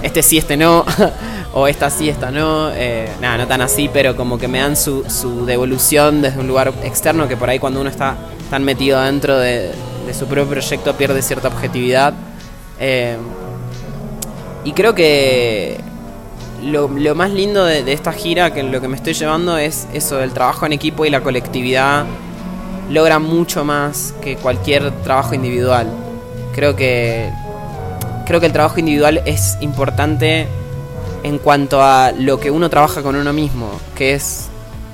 este 0.04 0.24
sí, 0.24 0.38
este 0.38 0.58
no, 0.58 0.86
o 1.54 1.68
esta 1.68 1.90
sí, 1.90 2.10
esta 2.10 2.32
no. 2.32 2.72
Eh, 2.74 3.10
nada, 3.20 3.40
no 3.40 3.48
tan 3.48 3.62
así, 3.62 3.90
pero 3.92 4.16
como 4.16 4.38
que 4.38 4.48
me 4.48 4.60
dan 4.60 4.76
su, 4.76 5.04
devolución 5.46 6.22
desde 6.22 6.40
un 6.40 6.48
lugar 6.48 6.74
externo 6.84 7.28
que 7.28 7.38
por 7.38 7.50
ahí 7.50 7.60
cuando 7.60 7.82
uno 7.82 7.90
está 7.90 8.16
tan 8.50 8.64
metido 8.64 9.02
dentro 9.02 9.38
de, 9.38 9.72
su 10.18 10.26
propio 10.26 10.48
proyecto 10.48 10.96
pierde 10.96 11.22
cierta 11.22 11.48
objetividad. 11.48 12.14
Eh, 12.80 13.18
y 14.64 14.74
creo 14.74 14.94
que 14.94 15.80
lo, 16.64 16.88
más 17.16 17.32
lindo 17.32 17.66
de, 17.66 17.84
de, 17.84 17.94
esta 17.94 18.14
gira, 18.14 18.54
que 18.54 18.64
lo 18.64 18.80
que 18.82 18.88
me 18.88 18.96
estoy 18.96 19.14
llevando 19.14 19.58
es 19.58 19.88
eso, 19.94 20.22
el 20.22 20.32
trabajo 20.32 20.66
en 20.66 20.74
equipo 20.74 21.06
y 21.06 21.10
la 21.10 21.22
colectividad 21.22 22.06
logra 22.90 23.20
mucho 23.20 23.64
más 23.64 24.14
que 24.22 24.36
cualquier 24.36 24.92
trabajo 25.04 25.34
individual. 25.34 25.88
Creo 26.54 26.76
que, 26.76 27.32
creo 28.26 28.40
que 28.40 28.46
el 28.46 28.54
trabajo 28.54 28.80
individual 28.80 29.22
es 29.26 29.58
importante 29.62 30.48
en 31.24 31.38
cuanto 31.38 31.82
a 31.82 32.12
lo 32.12 32.40
que 32.40 32.52
uno 32.52 32.70
trabaja 32.70 33.02
con 33.02 33.16
uno 33.16 33.34
mismo, 33.34 33.70
que 33.96 34.14
es 34.14 34.50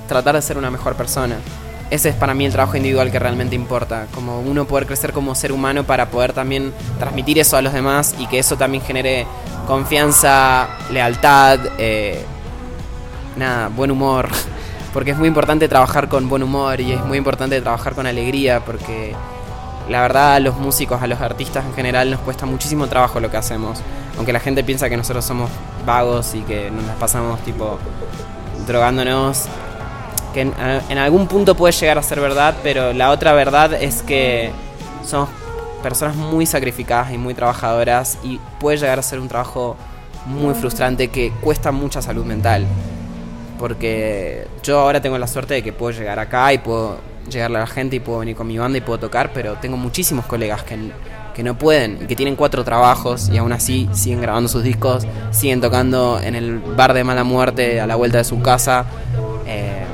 tratar 0.06 0.34
de 0.34 0.42
ser 0.42 0.58
una 0.58 0.70
mejor 0.70 0.94
persona. 0.94 1.36
Ese 1.90 2.10
es 2.10 2.14
para 2.14 2.34
mí 2.34 2.44
el 2.44 2.52
trabajo 2.52 2.76
individual 2.76 3.10
que 3.10 3.18
realmente 3.18 3.54
importa, 3.54 4.06
como 4.14 4.40
uno 4.40 4.66
poder 4.66 4.86
crecer 4.86 5.12
como 5.12 5.34
ser 5.34 5.52
humano 5.52 5.84
para 5.84 6.10
poder 6.10 6.34
también 6.34 6.72
transmitir 6.98 7.38
eso 7.38 7.56
a 7.56 7.62
los 7.62 7.72
demás 7.72 8.14
y 8.18 8.26
que 8.26 8.38
eso 8.38 8.56
también 8.56 8.82
genere 8.82 9.26
confianza, 9.66 10.68
lealtad, 10.90 11.60
eh, 11.78 12.22
nada, 13.36 13.68
buen 13.68 13.90
humor, 13.90 14.28
porque 14.92 15.12
es 15.12 15.16
muy 15.18 15.28
importante 15.28 15.66
trabajar 15.66 16.08
con 16.08 16.28
buen 16.28 16.42
humor 16.42 16.78
y 16.80 16.92
es 16.92 17.04
muy 17.06 17.16
importante 17.16 17.58
trabajar 17.62 17.94
con 17.94 18.06
alegría, 18.06 18.60
porque 18.60 19.14
la 19.88 20.02
verdad 20.02 20.34
a 20.34 20.40
los 20.40 20.56
músicos, 20.56 21.02
a 21.02 21.06
los 21.06 21.20
artistas 21.20 21.64
en 21.64 21.74
general 21.74 22.10
nos 22.10 22.20
cuesta 22.20 22.46
muchísimo 22.46 22.86
trabajo 22.86 23.20
lo 23.20 23.30
que 23.30 23.36
hacemos, 23.36 23.80
aunque 24.16 24.32
la 24.32 24.40
gente 24.40 24.64
piensa 24.64 24.88
que 24.88 24.96
nosotros 24.96 25.24
somos 25.24 25.50
vagos 25.86 26.34
y 26.34 26.40
que 26.40 26.70
nos 26.70 26.84
pasamos 26.96 27.40
tipo 27.40 27.78
drogándonos 28.66 29.44
que 30.34 30.42
en, 30.42 30.52
en, 30.90 30.98
algún 30.98 31.26
punto 31.26 31.54
puede 31.54 31.72
llegar 31.72 31.96
a 31.96 32.02
ser 32.02 32.20
verdad, 32.20 32.54
pero 32.62 32.92
la 32.92 33.10
otra 33.10 33.32
verdad 33.32 33.72
es 33.72 34.02
que 34.02 34.50
somos 35.04 35.30
personas 35.82 36.16
muy 36.16 36.44
sacrificadas 36.44 37.12
y 37.12 37.18
muy 37.18 37.34
trabajadoras 37.34 38.18
y 38.22 38.38
puede 38.60 38.76
llegar 38.76 38.98
a 38.98 39.02
ser 39.02 39.20
un 39.20 39.28
trabajo 39.28 39.76
muy 40.26 40.54
frustrante 40.54 41.08
que 41.08 41.32
cuesta 41.40 41.72
mucha 41.72 42.02
salud 42.02 42.24
mental. 42.24 42.66
Porque 43.58 44.46
yo 44.62 44.80
ahora 44.80 45.00
tengo 45.00 45.18
la 45.18 45.26
suerte 45.26 45.54
de 45.54 45.62
que 45.62 45.72
puedo 45.72 45.98
llegar 45.98 46.18
acá 46.18 46.52
y 46.52 46.58
puedo 46.58 46.98
llegarle 47.28 47.58
a 47.58 47.60
la 47.60 47.66
gente 47.66 47.96
y 47.96 48.00
puedo 48.00 48.20
venir 48.20 48.36
con 48.36 48.46
mi 48.46 48.58
banda 48.58 48.78
y 48.78 48.80
puedo 48.80 48.98
tocar, 48.98 49.32
pero 49.32 49.54
tengo 49.54 49.76
muchísimos 49.76 50.26
colegas 50.26 50.62
que, 50.62 50.76
que 51.34 51.42
no 51.42 51.56
pueden 51.56 51.98
y 52.02 52.06
que 52.06 52.16
tienen 52.16 52.36
cuatro 52.36 52.64
trabajos 52.64 53.28
y 53.28 53.38
aún 53.38 53.52
así 53.52 53.88
siguen 53.92 54.20
grabando 54.20 54.48
sus 54.48 54.62
discos, 54.62 55.06
siguen 55.30 55.60
tocando 55.60 56.20
en 56.22 56.34
el 56.34 56.58
bar 56.58 56.94
de 56.94 57.04
mala 57.04 57.24
muerte 57.24 57.80
a 57.80 57.86
la 57.86 57.96
vuelta 57.96 58.18
de 58.18 58.24
su 58.24 58.40
casa. 58.42 58.86
Eh, 59.46 59.84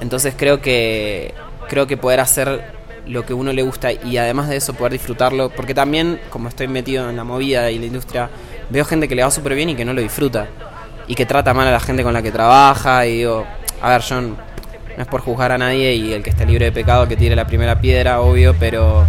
entonces 0.00 0.34
creo 0.36 0.60
que 0.60 1.34
creo 1.68 1.86
que 1.86 1.96
poder 1.96 2.20
hacer 2.20 2.76
lo 3.06 3.24
que 3.24 3.34
uno 3.34 3.52
le 3.52 3.62
gusta 3.62 3.92
y 3.92 4.16
además 4.16 4.48
de 4.48 4.56
eso 4.56 4.74
poder 4.74 4.92
disfrutarlo, 4.92 5.50
porque 5.50 5.74
también 5.74 6.20
como 6.30 6.48
estoy 6.48 6.68
metido 6.68 7.08
en 7.08 7.16
la 7.16 7.24
movida 7.24 7.70
y 7.70 7.78
la 7.78 7.86
industria, 7.86 8.30
veo 8.70 8.84
gente 8.84 9.08
que 9.08 9.14
le 9.14 9.22
va 9.22 9.30
súper 9.30 9.54
bien 9.54 9.70
y 9.70 9.76
que 9.76 9.84
no 9.84 9.92
lo 9.92 10.00
disfruta 10.00 10.48
y 11.08 11.14
que 11.14 11.26
trata 11.26 11.54
mal 11.54 11.68
a 11.68 11.72
la 11.72 11.80
gente 11.80 12.02
con 12.02 12.12
la 12.12 12.22
que 12.22 12.32
trabaja 12.32 13.06
y 13.06 13.18
digo, 13.18 13.46
a 13.80 13.90
ver, 13.90 14.02
John, 14.08 14.36
no 14.96 15.02
es 15.02 15.08
por 15.08 15.20
juzgar 15.20 15.52
a 15.52 15.58
nadie 15.58 15.94
y 15.94 16.12
el 16.12 16.22
que 16.22 16.30
esté 16.30 16.46
libre 16.46 16.66
de 16.66 16.72
pecado 16.72 17.06
que 17.06 17.16
tire 17.16 17.36
la 17.36 17.46
primera 17.46 17.80
piedra, 17.80 18.20
obvio, 18.20 18.54
pero 18.58 19.04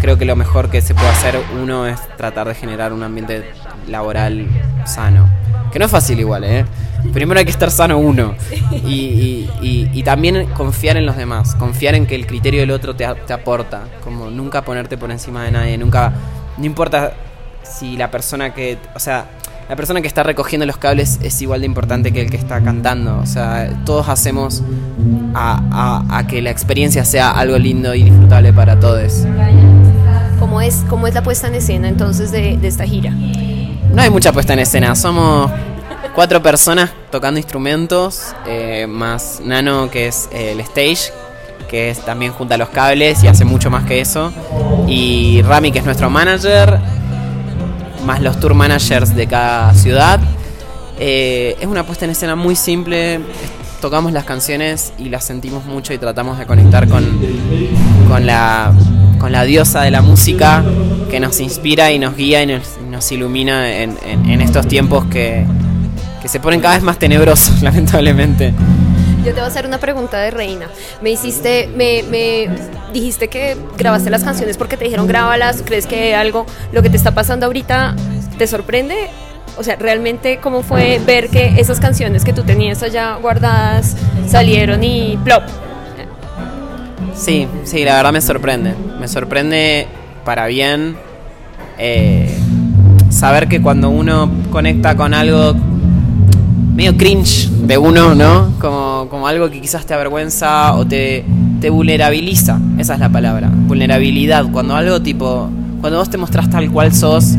creo 0.00 0.16
que 0.16 0.24
lo 0.24 0.34
mejor 0.34 0.70
que 0.70 0.80
se 0.80 0.94
puede 0.94 1.08
hacer 1.08 1.38
uno 1.60 1.86
es 1.86 2.00
tratar 2.16 2.48
de 2.48 2.54
generar 2.54 2.92
un 2.92 3.02
ambiente 3.02 3.44
laboral 3.86 4.48
sano. 4.86 5.28
Que 5.72 5.78
no 5.78 5.84
es 5.84 5.90
fácil 5.90 6.18
igual, 6.18 6.44
¿eh? 6.44 6.64
Primero 7.12 7.38
hay 7.38 7.44
que 7.44 7.50
estar 7.50 7.70
sano 7.70 7.98
uno. 7.98 8.34
Y, 8.84 9.48
y, 9.60 10.02
también 10.02 10.46
confiar 10.46 10.96
en 10.96 11.06
los 11.06 11.16
demás. 11.16 11.54
Confiar 11.54 11.94
en 11.94 12.06
que 12.06 12.14
el 12.14 12.26
criterio 12.26 12.60
del 12.60 12.70
otro 12.70 12.96
te, 12.96 13.06
te, 13.26 13.32
aporta. 13.32 13.82
Como 14.02 14.30
nunca 14.30 14.62
ponerte 14.62 14.98
por 14.98 15.10
encima 15.10 15.44
de 15.44 15.50
nadie. 15.52 15.78
Nunca... 15.78 16.12
No 16.58 16.64
importa 16.64 17.12
si 17.62 17.96
la 17.96 18.10
persona 18.10 18.52
que... 18.52 18.78
O 18.94 18.98
sea, 18.98 19.26
la 19.70 19.76
persona 19.76 20.02
que 20.02 20.08
está 20.08 20.24
recogiendo 20.24 20.66
los 20.66 20.78
cables 20.78 21.20
es 21.22 21.40
igual 21.42 21.60
de 21.60 21.66
importante 21.66 22.12
que 22.12 22.22
el 22.22 22.28
que 22.28 22.36
está 22.36 22.60
cantando. 22.60 23.20
O 23.20 23.26
sea, 23.26 23.70
todos 23.86 24.08
hacemos 24.08 24.64
a, 25.32 25.62
a, 26.10 26.18
a 26.18 26.26
que 26.26 26.42
la 26.42 26.50
experiencia 26.50 27.04
sea 27.04 27.30
algo 27.30 27.56
lindo 27.56 27.94
y 27.94 28.02
disfrutable 28.02 28.52
para 28.52 28.80
todos. 28.80 29.24
¿Cómo 30.40 30.60
es, 30.60 30.82
cómo 30.88 31.06
es 31.06 31.14
la 31.14 31.22
puesta 31.22 31.46
en 31.46 31.54
escena 31.54 31.86
entonces 31.86 32.32
de, 32.32 32.56
de 32.56 32.66
esta 32.66 32.84
gira? 32.84 33.12
No 33.12 34.02
hay 34.02 34.10
mucha 34.10 34.32
puesta 34.32 34.54
en 34.54 34.58
escena, 34.58 34.96
somos 34.96 35.52
cuatro 36.16 36.42
personas 36.42 36.90
tocando 37.12 37.38
instrumentos, 37.38 38.34
eh, 38.48 38.88
más 38.88 39.40
Nano 39.44 39.88
que 39.88 40.08
es 40.08 40.28
eh, 40.32 40.50
el 40.50 40.60
stage, 40.62 41.12
que 41.68 41.90
es 41.90 42.04
también 42.04 42.32
junta 42.32 42.56
los 42.56 42.70
cables 42.70 43.22
y 43.22 43.28
hace 43.28 43.44
mucho 43.44 43.70
más 43.70 43.84
que 43.84 44.00
eso, 44.00 44.32
y 44.88 45.42
Rami 45.42 45.70
que 45.70 45.78
es 45.78 45.84
nuestro 45.84 46.10
manager, 46.10 46.80
más 48.04 48.20
los 48.20 48.38
tour 48.40 48.54
managers 48.54 49.14
de 49.14 49.26
cada 49.26 49.74
ciudad. 49.74 50.20
Eh, 50.98 51.56
es 51.60 51.66
una 51.66 51.84
puesta 51.84 52.04
en 52.04 52.10
escena 52.10 52.36
muy 52.36 52.56
simple, 52.56 53.20
tocamos 53.80 54.12
las 54.12 54.24
canciones 54.24 54.92
y 54.98 55.08
las 55.08 55.24
sentimos 55.24 55.64
mucho 55.64 55.94
y 55.94 55.98
tratamos 55.98 56.38
de 56.38 56.46
conectar 56.46 56.86
con, 56.88 57.04
con, 58.08 58.26
la, 58.26 58.72
con 59.18 59.32
la 59.32 59.44
diosa 59.44 59.82
de 59.82 59.90
la 59.90 60.02
música 60.02 60.62
que 61.10 61.18
nos 61.18 61.40
inspira 61.40 61.90
y 61.90 61.98
nos 61.98 62.16
guía 62.16 62.42
y 62.42 62.46
nos, 62.46 63.12
ilumina 63.12 63.78
en, 63.78 63.96
en, 64.04 64.28
en 64.28 64.40
estos 64.42 64.68
tiempos 64.68 65.06
que, 65.06 65.46
que, 66.20 66.28
se 66.28 66.38
ponen 66.38 66.60
cada 66.60 66.74
vez 66.74 66.82
más 66.82 66.98
tenebrosos, 66.98 67.62
lamentablemente. 67.62 68.52
Yo 69.24 69.26
te 69.26 69.32
voy 69.32 69.40
a 69.42 69.46
hacer 69.46 69.66
una 69.66 69.78
pregunta 69.78 70.18
de 70.18 70.30
reina. 70.30 70.68
Me 71.02 71.10
hiciste, 71.10 71.68
me, 71.76 72.02
me 72.04 72.48
dijiste 72.92 73.28
que 73.28 73.56
grabaste 73.76 74.08
las 74.08 74.24
canciones 74.24 74.56
porque 74.56 74.76
te 74.76 74.84
dijeron 74.84 75.06
grábalas. 75.06 75.62
¿Crees 75.64 75.86
que 75.86 76.14
algo, 76.14 76.46
lo 76.72 76.82
que 76.82 76.88
te 76.88 76.96
está 76.96 77.12
pasando 77.12 77.46
ahorita, 77.46 77.94
te 78.38 78.46
sorprende? 78.46 79.10
O 79.58 79.62
sea, 79.62 79.76
realmente 79.76 80.38
cómo 80.38 80.62
fue 80.62 81.00
ver 81.04 81.28
que 81.28 81.60
esas 81.60 81.80
canciones 81.80 82.24
que 82.24 82.32
tú 82.32 82.44
tenías 82.44 82.82
allá 82.82 83.16
guardadas 83.16 83.94
salieron 84.26 84.82
y 84.82 85.18
plop. 85.22 85.42
Sí, 87.14 87.46
sí, 87.64 87.84
la 87.84 87.96
verdad 87.96 88.12
me 88.12 88.22
sorprende. 88.22 88.74
Me 88.98 89.06
sorprende 89.06 89.86
para 90.24 90.46
bien 90.46 90.96
eh, 91.78 92.34
saber 93.10 93.48
que 93.48 93.60
cuando 93.60 93.90
uno 93.90 94.30
conecta 94.50 94.96
con 94.96 95.12
algo 95.12 95.54
medio 96.80 96.96
cringe 96.96 97.50
de 97.50 97.76
uno, 97.76 98.14
¿no? 98.14 98.54
Como, 98.58 99.06
como 99.10 99.28
algo 99.28 99.50
que 99.50 99.60
quizás 99.60 99.84
te 99.84 99.92
avergüenza 99.92 100.74
o 100.76 100.86
te, 100.86 101.26
te 101.60 101.68
vulnerabiliza. 101.68 102.58
Esa 102.78 102.94
es 102.94 103.00
la 103.00 103.10
palabra. 103.10 103.50
Vulnerabilidad. 103.52 104.50
Cuando 104.50 104.74
algo 104.74 105.02
tipo. 105.02 105.50
Cuando 105.82 105.98
vos 105.98 106.08
te 106.08 106.16
mostrás 106.16 106.48
tal 106.48 106.70
cual 106.70 106.94
sos, 106.94 107.34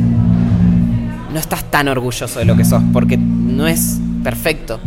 no 1.33 1.39
estás 1.39 1.63
tan 1.71 1.87
orgulloso 1.87 2.37
de 2.37 2.45
lo 2.45 2.55
que 2.55 2.63
sos, 2.63 2.83
porque 2.93 3.17
no 3.17 3.65
es 3.65 3.99
perfecto. 4.23 4.79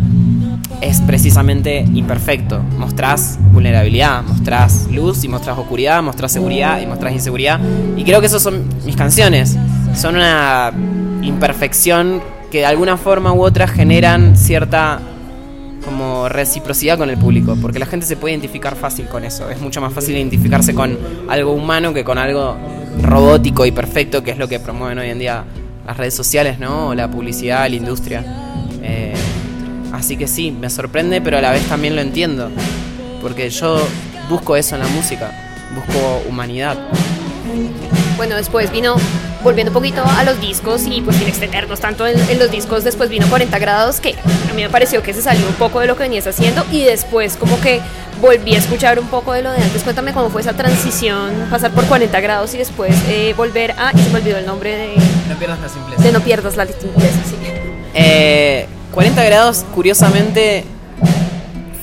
Es 0.81 1.01
precisamente 1.01 1.85
imperfecto. 1.93 2.61
Mostrás 2.79 3.41
vulnerabilidad, 3.53 4.23
mostrás 4.23 4.87
luz 4.89 5.25
y 5.25 5.29
mostrás 5.29 5.59
oscuridad, 5.59 6.01
mostrás 6.01 6.31
seguridad 6.31 6.81
y 6.81 6.87
mostrás 6.87 7.13
inseguridad. 7.13 7.59
Y 7.97 8.05
creo 8.05 8.21
que 8.21 8.27
esas 8.27 8.43
son 8.43 8.63
mis 8.87 8.95
canciones. 8.95 9.57
Son 9.97 10.15
una 10.15 10.71
imperfección 11.23 12.23
que 12.55 12.61
de 12.61 12.67
alguna 12.67 12.97
forma 12.97 13.33
u 13.33 13.43
otra 13.43 13.67
generan 13.67 14.37
cierta 14.37 15.01
como 15.85 16.29
reciprocidad 16.29 16.97
con 16.97 17.11
el 17.11 17.19
público, 17.19 17.59
porque 17.61 17.81
la 17.81 17.87
gente 17.87 18.07
se 18.07 18.17
puede 18.17 18.33
identificar 18.33 18.77
fácil 18.77 19.07
con 19.07 19.25
eso. 19.25 19.51
Es 19.51 19.61
mucho 19.61 19.81
más 19.81 19.93
fácil 19.93 20.15
identificarse 20.17 20.73
con 20.73 20.97
algo 21.29 21.51
humano 21.51 21.93
que 21.93 22.05
con 22.05 22.17
algo 22.17 22.57
robótico 23.03 23.67
y 23.67 23.73
perfecto, 23.73 24.23
que 24.23 24.31
es 24.31 24.39
lo 24.39 24.47
que 24.47 24.61
promueven 24.61 24.99
hoy 24.99 25.11
en 25.11 25.19
día 25.19 25.43
las 25.85 25.97
redes 25.97 26.15
sociales, 26.15 26.61
¿no? 26.61 26.95
La 26.95 27.11
publicidad, 27.11 27.69
la 27.69 27.75
industria. 27.75 28.25
Eh, 28.85 29.15
así 29.93 30.17
que 30.17 30.29
sí, 30.29 30.53
me 30.53 30.71
sorprende, 30.71 31.21
pero 31.21 31.39
a 31.39 31.41
la 31.41 31.51
vez 31.51 31.65
también 31.65 31.97
lo 31.97 32.03
entiendo, 32.03 32.53
porque 33.21 33.51
yo 33.51 33.85
busco 34.31 34.55
eso 34.55 34.77
en 34.77 34.83
la 34.83 34.89
música, 34.91 35.33
busco 35.75 36.23
humanidad. 36.29 36.79
Bueno, 38.17 38.37
después 38.37 38.71
vino, 38.71 38.95
volviendo 39.45 39.71
un 39.71 39.75
poquito 39.75 40.03
a 40.03 40.25
los 40.25 40.41
discos 40.41 40.87
y 40.87 41.03
pues 41.03 41.17
sin 41.17 41.29
extendernos 41.29 41.79
tanto 41.79 42.07
en, 42.07 42.19
en, 42.31 42.39
los 42.39 42.51
discos, 42.51 42.83
después 42.83 43.11
vino 43.11 43.29
40 43.29 43.59
grados, 43.59 44.01
que 44.01 44.15
a 44.15 44.55
mí 44.55 44.63
me 44.63 44.71
pareció 44.71 45.03
que 45.03 45.13
se 45.13 45.23
salió 45.23 45.47
un 45.47 45.55
poco 45.55 45.81
de 45.81 45.87
lo 45.87 45.97
que 45.97 46.05
venías 46.05 46.27
haciendo 46.27 46.65
y 46.73 46.83
después 46.83 47.37
como 47.37 47.61
que 47.61 47.81
volví 48.21 48.55
a 48.55 48.59
escuchar 48.59 48.99
un 48.99 49.07
poco 49.07 49.35
de 49.35 49.43
lo 49.43 49.53
de 49.53 49.59
antes. 49.59 49.83
Cuéntame 49.83 50.15
cómo 50.15 50.31
fue 50.31 50.41
esa 50.41 50.55
transición, 50.55 51.31
pasar 51.51 51.73
por 51.73 51.85
40 51.85 52.19
grados 52.21 52.55
y 52.55 52.59
después 52.59 52.95
eh, 53.09 53.35
volver 53.37 53.73
a, 53.73 53.93
y 53.95 53.99
se 54.03 54.11
me 54.11 54.19
olvidó 54.19 54.39
el 54.39 54.47
nombre 54.47 54.75
de... 54.77 54.95
No 55.29 55.37
pierdas 55.37 55.61
la 55.61 55.69
simpleza. 55.69 56.03
De 56.03 56.13
No 56.13 56.21
pierdas 56.21 56.57
la 56.57 56.67
simpleza, 56.67 57.19
sí. 57.29 57.37
Eh, 57.93 58.67
40 58.93 59.25
grados, 59.25 59.65
curiosamente, 59.75 60.65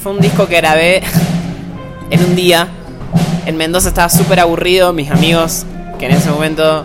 fue 0.01 0.13
un 0.13 0.19
disco 0.19 0.47
que 0.47 0.57
grabé 0.57 1.03
en 2.09 2.23
un 2.25 2.35
día. 2.35 2.67
En 3.45 3.55
Mendoza 3.55 3.89
estaba 3.89 4.09
súper 4.09 4.39
aburrido, 4.39 4.93
mis 4.93 5.11
amigos 5.11 5.65
que 6.01 6.07
en 6.07 6.13
ese 6.13 6.31
momento, 6.31 6.83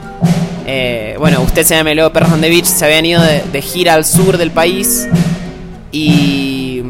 eh, 0.68 1.14
bueno, 1.20 1.42
usted 1.42 1.64
se 1.64 1.76
llama 1.76 1.94
Leo 1.94 2.12
Perros 2.12 2.32
on 2.32 2.40
the 2.40 2.48
Beach, 2.48 2.64
se 2.64 2.84
habían 2.84 3.06
ido 3.06 3.22
de, 3.22 3.62
gira 3.62 3.94
al 3.94 4.04
sur 4.04 4.36
del 4.36 4.50
país 4.50 5.06
y, 5.92 6.82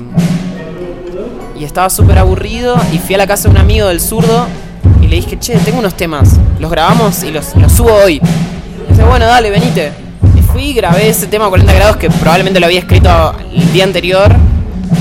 y 1.58 1.62
estaba 1.62 1.90
súper 1.90 2.18
aburrido 2.18 2.74
y 2.90 2.98
fui 2.98 3.16
a 3.16 3.18
la 3.18 3.26
casa 3.26 3.44
de 3.44 3.50
un 3.50 3.58
amigo 3.58 3.88
del 3.88 4.00
zurdo 4.00 4.46
y 5.02 5.08
le 5.08 5.16
dije, 5.16 5.38
che, 5.38 5.58
tengo 5.58 5.78
unos 5.78 5.94
temas, 5.94 6.40
los 6.58 6.70
grabamos 6.70 7.22
y 7.22 7.30
los, 7.30 7.52
subo 7.68 7.92
hoy. 7.92 8.14
Y 8.14 8.92
dice, 8.92 9.04
bueno, 9.04 9.26
dale, 9.26 9.50
venite. 9.50 9.92
Y 10.34 10.40
fui, 10.40 10.72
grabé 10.72 11.10
ese 11.10 11.26
tema 11.26 11.44
a 11.44 11.48
40 11.50 11.72
grados 11.74 11.96
que 11.98 12.08
probablemente 12.08 12.58
lo 12.58 12.66
había 12.66 12.78
escrito 12.78 13.34
el 13.52 13.72
día 13.74 13.84
anterior 13.84 14.34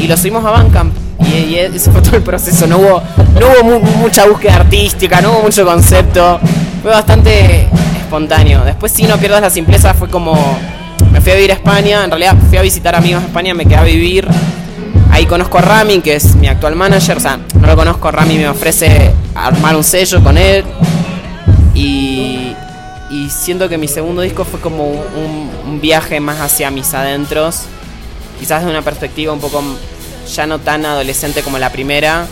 y 0.01 0.07
lo 0.07 0.17
subimos 0.17 0.43
a 0.43 0.51
Bandcamp. 0.51 0.93
Y, 1.21 1.53
y, 1.53 1.59
ese 1.59 1.91
fue 1.91 2.01
todo 2.01 2.17
el 2.17 2.23
proceso. 2.23 2.67
No 2.67 2.77
hubo, 2.77 3.01
no 3.39 3.47
hubo 3.47 3.79
mu 3.79 3.79
mucha 3.99 4.27
búsqueda 4.27 4.57
artística, 4.57 5.21
no 5.21 5.31
hubo 5.31 5.43
mucho 5.43 5.65
concepto. 5.65 6.41
Fue 6.83 6.91
bastante 6.91 7.69
espontáneo. 8.05 8.63
Después 8.63 8.91
si 8.91 9.03
no 9.03 9.17
pierdas 9.17 9.41
la 9.41 9.49
simpleza 9.49 9.93
fue 9.93 10.09
como... 10.09 10.35
Me 11.11 11.21
fui 11.21 11.31
a 11.31 11.35
vivir 11.35 11.51
a 11.51 11.55
España, 11.55 12.03
en 12.03 12.09
realidad 12.09 12.35
fui 12.49 12.57
a 12.57 12.61
visitar 12.61 12.95
amigos 12.95 13.21
de 13.21 13.27
España, 13.27 13.53
me 13.53 13.65
quedé 13.65 13.77
a 13.77 13.83
vivir. 13.83 14.27
Ahí 15.11 15.25
conozco 15.25 15.57
a 15.57 15.61
Rami, 15.61 16.01
que 16.01 16.15
es 16.15 16.35
mi 16.35 16.47
actual 16.47 16.75
manager. 16.75 17.17
O 17.17 17.19
sea, 17.19 17.39
no 17.59 17.67
lo 17.67 17.75
conozco, 17.75 18.11
Rami 18.11 18.37
me 18.37 18.49
ofrece 18.49 19.11
armar 19.33 19.75
un 19.75 19.83
sello 19.83 20.21
con 20.23 20.37
él. 20.37 20.63
Y, 21.73 22.53
siento 23.29 23.69
que 23.69 23.77
mi 23.77 23.87
segundo 23.87 24.21
disco 24.21 24.43
fue 24.43 24.59
como 24.59 24.87
un, 24.87 25.79
viaje 25.81 26.19
más 26.19 26.39
hacia 26.41 26.69
mis 26.69 26.93
adentros. 26.93 27.63
Quizás 28.39 28.63
de 28.63 28.69
una 28.69 28.81
perspectiva 28.81 29.31
un 29.33 29.39
poco 29.39 29.63
ya 30.33 30.45
no 30.45 30.59
tan 30.59 30.85
adolescente 30.85 31.41
como 31.43 31.59
la 31.59 31.71
primera, 31.71 32.27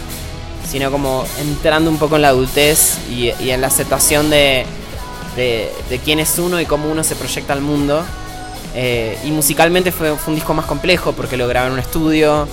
sino 0.70 0.92
como 0.92 1.26
entrando 1.40 1.90
un 1.90 1.98
poco 1.98 2.18
en 2.18 2.24
la 2.24 2.30
adultez 2.30 2.98
y 3.10 3.50
en 3.50 3.62
la 3.62 3.68
aceptación 3.68 4.30
de, 4.30 4.66
de, 5.36 5.72
quién 6.04 6.20
es 6.20 6.38
uno 6.40 6.60
y 6.62 6.66
cómo 6.66 6.90
uno 6.90 7.04
se 7.04 7.16
proyecta 7.16 7.54
al 7.54 7.62
mundo. 7.62 8.04
Eh, 8.76 9.18
y 9.26 9.32
musicalmente 9.32 9.92
fue, 9.92 10.12
un 10.12 10.36
disco 10.36 10.54
más 10.54 10.66
complejo 10.66 11.14
porque 11.14 11.38
lo 11.38 11.48
grabé 11.48 11.68
en 11.68 11.74
un 11.74 11.80
estudio 11.80 12.48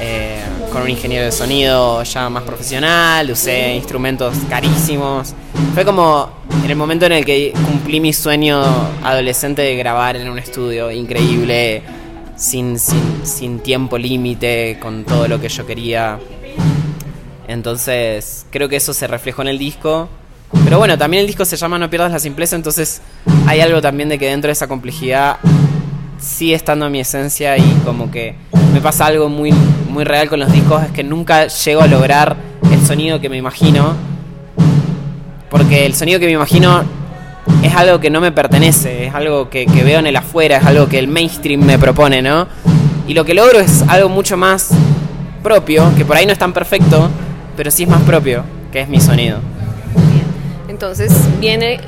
eh, 0.00 0.40
con 0.72 0.82
un 0.82 0.90
ingeniero 0.90 1.24
de 1.24 1.32
sonido 1.32 2.02
ya 2.04 2.30
más 2.30 2.44
profesional, 2.44 3.30
usé 3.30 3.74
instrumentos 3.74 4.34
carísimos. 4.48 5.34
Fue 5.74 5.84
como 5.84 6.30
en 6.64 6.70
el 6.70 6.76
momento 6.76 7.06
en 7.06 7.12
el 7.12 7.24
que 7.24 7.52
cumplí 7.52 8.00
mi 8.00 8.12
sueño 8.12 8.62
adolescente 9.02 9.62
de 9.62 9.76
grabar 9.76 10.16
en 10.16 10.28
un 10.28 10.38
estudio 10.38 10.90
increíble, 10.90 11.82
sin, 12.36 12.78
sin 12.78 13.58
tiempo 13.58 13.98
límite, 13.98 14.78
con 14.80 15.04
todo 15.04 15.26
lo 15.26 15.40
que 15.40 15.48
yo 15.48 15.66
quería. 15.66 16.20
Entonces, 17.48 18.46
creo 18.50 18.68
que 18.68 18.76
eso 18.76 18.94
se 18.94 19.06
reflejó 19.08 19.42
en 19.42 19.48
el 19.48 19.58
disco. 19.58 20.08
Pero 20.68 20.76
bueno, 20.76 20.98
también 20.98 21.22
el 21.22 21.26
disco 21.26 21.46
se 21.46 21.56
llama 21.56 21.78
No 21.78 21.88
pierdas 21.88 22.12
la 22.12 22.18
simpleza, 22.18 22.54
entonces 22.54 23.00
hay 23.46 23.62
algo 23.62 23.80
también 23.80 24.10
de 24.10 24.18
que 24.18 24.26
dentro 24.26 24.48
de 24.48 24.52
esa 24.52 24.68
complejidad 24.68 25.38
sigue 26.18 26.54
estando 26.54 26.90
mi 26.90 27.00
esencia 27.00 27.56
y 27.56 27.62
como 27.86 28.10
que 28.10 28.34
me 28.74 28.82
pasa 28.82 29.06
algo 29.06 29.30
muy, 29.30 29.50
muy 29.88 30.04
real 30.04 30.28
con 30.28 30.40
los 30.40 30.52
discos, 30.52 30.82
es 30.82 30.90
que 30.90 31.02
nunca 31.02 31.46
llego 31.46 31.80
a 31.80 31.86
lograr 31.86 32.36
el 32.70 32.84
sonido 32.84 33.18
que 33.18 33.30
me 33.30 33.38
imagino. 33.38 33.96
Porque 35.48 35.86
el 35.86 35.94
sonido 35.94 36.20
que 36.20 36.26
me 36.26 36.32
imagino 36.32 36.84
es 37.62 37.74
algo 37.74 37.98
que 37.98 38.10
no 38.10 38.20
me 38.20 38.30
pertenece, 38.30 39.06
es 39.06 39.14
algo 39.14 39.48
que, 39.48 39.64
que 39.64 39.82
veo 39.84 40.00
en 40.00 40.06
el 40.06 40.16
afuera, 40.16 40.58
es 40.58 40.66
algo 40.66 40.86
que 40.86 40.98
el 40.98 41.08
mainstream 41.08 41.62
me 41.62 41.78
propone, 41.78 42.20
¿no? 42.20 42.46
Y 43.06 43.14
lo 43.14 43.24
que 43.24 43.32
logro 43.32 43.58
es 43.58 43.84
algo 43.88 44.10
mucho 44.10 44.36
más 44.36 44.68
propio, 45.42 45.90
que 45.96 46.04
por 46.04 46.18
ahí 46.18 46.26
no 46.26 46.32
es 46.32 46.38
tan 46.38 46.52
perfecto, 46.52 47.08
pero 47.56 47.70
sí 47.70 47.84
es 47.84 47.88
más 47.88 48.02
propio, 48.02 48.44
que 48.70 48.82
es 48.82 48.88
mi 48.90 49.00
sonido. 49.00 49.38
Entonces 50.78 51.12
viene 51.40 51.80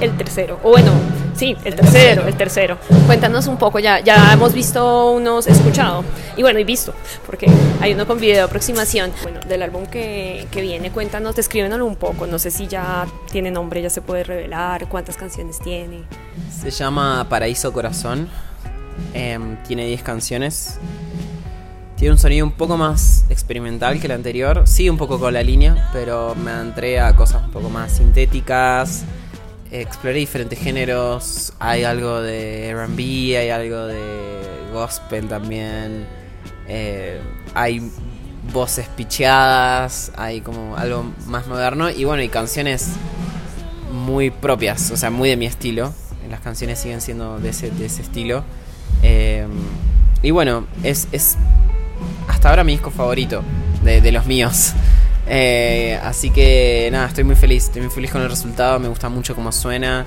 el 0.00 0.16
tercero, 0.16 0.58
o 0.64 0.70
bueno, 0.70 0.90
sí, 1.36 1.56
el 1.64 1.76
tercero, 1.76 2.26
el 2.26 2.34
tercero. 2.36 2.76
Cuéntanos 3.06 3.46
un 3.46 3.56
poco, 3.56 3.78
ya, 3.78 4.00
ya 4.00 4.32
hemos 4.32 4.52
visto 4.52 5.12
unos, 5.12 5.46
escuchado, 5.46 6.02
y 6.36 6.42
bueno, 6.42 6.58
y 6.58 6.64
visto, 6.64 6.92
porque 7.24 7.46
hay 7.80 7.94
uno 7.94 8.04
con 8.04 8.18
video 8.18 8.38
de 8.38 8.42
aproximación. 8.42 9.12
Bueno, 9.22 9.38
del 9.48 9.62
álbum 9.62 9.86
que, 9.86 10.48
que 10.50 10.60
viene, 10.60 10.90
cuéntanos, 10.90 11.36
descríbenoslo 11.36 11.86
un 11.86 11.94
poco, 11.94 12.26
no 12.26 12.40
sé 12.40 12.50
si 12.50 12.66
ya 12.66 13.06
tiene 13.30 13.52
nombre, 13.52 13.80
ya 13.80 13.90
se 13.90 14.02
puede 14.02 14.24
revelar, 14.24 14.88
cuántas 14.88 15.16
canciones 15.16 15.60
tiene. 15.60 16.02
Se 16.50 16.72
llama 16.72 17.28
Paraíso 17.28 17.72
Corazón, 17.72 18.28
eh, 19.14 19.38
tiene 19.68 19.86
10 19.86 20.02
canciones. 20.02 20.80
Tiene 21.96 22.12
un 22.12 22.18
sonido 22.18 22.44
un 22.44 22.52
poco 22.52 22.76
más 22.76 23.24
experimental 23.30 23.98
que 23.98 24.06
el 24.06 24.12
anterior. 24.12 24.62
Sí, 24.66 24.90
un 24.90 24.98
poco 24.98 25.18
con 25.18 25.32
la 25.32 25.42
línea, 25.42 25.88
pero 25.94 26.34
me 26.34 26.52
entré 26.52 27.00
a 27.00 27.16
cosas 27.16 27.44
un 27.44 27.50
poco 27.50 27.70
más 27.70 27.92
sintéticas. 27.92 29.04
Exploré 29.70 30.18
diferentes 30.18 30.58
géneros. 30.58 31.54
Hay 31.58 31.84
algo 31.84 32.20
de 32.20 32.74
RB, 32.74 33.38
hay 33.38 33.48
algo 33.48 33.86
de 33.86 34.02
gospel 34.74 35.26
también. 35.26 36.06
Eh, 36.68 37.18
hay 37.54 37.90
voces 38.52 38.88
picheadas, 38.94 40.12
hay 40.16 40.42
como 40.42 40.76
algo 40.76 41.02
más 41.26 41.46
moderno. 41.46 41.88
Y 41.88 42.04
bueno, 42.04 42.22
y 42.22 42.28
canciones 42.28 42.90
muy 43.90 44.30
propias, 44.30 44.90
o 44.90 44.98
sea, 44.98 45.08
muy 45.08 45.30
de 45.30 45.38
mi 45.38 45.46
estilo. 45.46 45.94
Las 46.28 46.40
canciones 46.40 46.78
siguen 46.78 47.00
siendo 47.00 47.38
de 47.38 47.48
ese, 47.48 47.70
de 47.70 47.86
ese 47.86 48.02
estilo. 48.02 48.44
Eh, 49.02 49.46
y 50.22 50.30
bueno, 50.30 50.66
es, 50.82 51.08
es 51.12 51.38
hasta 52.28 52.50
ahora 52.50 52.64
mi 52.64 52.72
disco 52.72 52.90
favorito 52.90 53.42
de, 53.82 54.12
los 54.12 54.26
míos. 54.26 54.72
Eh, 55.28 55.98
así 56.02 56.30
que 56.30 56.88
nada, 56.92 57.06
estoy 57.06 57.24
muy 57.24 57.36
feliz, 57.36 57.64
estoy 57.64 57.82
muy 57.82 57.90
feliz 57.90 58.10
con 58.10 58.22
el 58.22 58.28
resultado, 58.28 58.78
me 58.78 58.88
gusta 58.88 59.08
mucho 59.08 59.34
cómo 59.34 59.52
suena. 59.52 60.06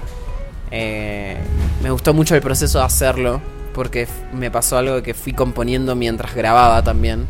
Eh, 0.71 1.37
me 1.81 1.91
gustó 1.91 2.13
mucho 2.13 2.35
el 2.35 2.41
proceso 2.41 2.79
de 2.79 2.85
hacerlo, 2.85 3.41
porque 3.73 4.07
me 4.33 4.51
pasó 4.51 4.77
algo 4.77 5.01
que 5.01 5.13
fui 5.13 5.33
componiendo 5.33 5.95
mientras 5.95 6.35
grababa 6.35 6.83
también. 6.83 7.27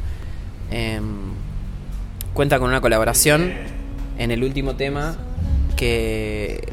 Eh, 0.72 1.00
cuenta 2.34 2.60
con 2.60 2.70
una 2.70 2.82
colaboración 2.82 3.54
en 4.18 4.32
el 4.32 4.44
último 4.44 4.76
tema, 4.76 5.16
que 5.76 6.64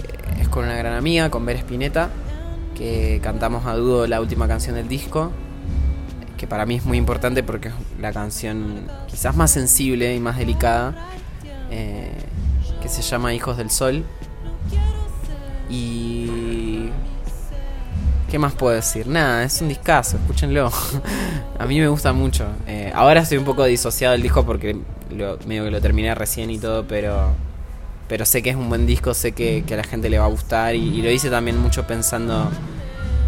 es 0.40 0.48
con 0.48 0.64
una 0.64 0.76
gran 0.76 0.94
amiga, 0.94 1.30
con 1.30 1.44
Ver 1.46 1.56
Spinetta, 1.56 2.10
que 2.76 3.20
cantamos 3.22 3.66
a 3.66 3.74
dúo 3.74 4.06
la 4.06 4.20
última 4.20 4.48
canción 4.48 4.74
del 4.74 4.88
disco 4.88 5.32
que 6.36 6.46
para 6.46 6.66
mí 6.66 6.76
es 6.76 6.84
muy 6.84 6.98
importante 6.98 7.42
porque 7.42 7.68
es 7.68 7.74
la 8.00 8.12
canción 8.12 8.86
quizás 9.08 9.36
más 9.36 9.50
sensible 9.50 10.14
y 10.14 10.20
más 10.20 10.38
delicada, 10.38 10.94
eh, 11.70 12.12
que 12.80 12.88
se 12.88 13.02
llama 13.02 13.34
Hijos 13.34 13.56
del 13.56 13.70
Sol. 13.70 14.04
Y... 15.68 16.90
¿Qué 18.30 18.40
más 18.40 18.54
puedo 18.54 18.74
decir? 18.74 19.06
Nada, 19.06 19.44
es 19.44 19.60
un 19.62 19.68
discazo, 19.68 20.16
escúchenlo. 20.16 20.70
a 21.58 21.66
mí 21.66 21.78
me 21.78 21.86
gusta 21.88 22.12
mucho. 22.12 22.46
Eh, 22.66 22.90
ahora 22.94 23.20
estoy 23.20 23.38
un 23.38 23.44
poco 23.44 23.64
disociado 23.64 24.12
del 24.12 24.22
disco 24.22 24.44
porque 24.44 24.76
medio 25.46 25.64
que 25.64 25.70
lo 25.70 25.80
terminé 25.80 26.14
recién 26.14 26.50
y 26.50 26.58
todo, 26.58 26.84
pero 26.86 27.32
pero 28.08 28.24
sé 28.24 28.42
que 28.42 28.50
es 28.50 28.56
un 28.56 28.68
buen 28.68 28.86
disco, 28.86 29.14
sé 29.14 29.32
que, 29.32 29.64
que 29.66 29.74
a 29.74 29.76
la 29.78 29.82
gente 29.82 30.08
le 30.08 30.18
va 30.18 30.26
a 30.26 30.28
gustar 30.28 30.76
y 30.76 31.02
lo 31.02 31.10
hice 31.10 31.28
también 31.28 31.58
mucho 31.58 31.86
pensando 31.86 32.50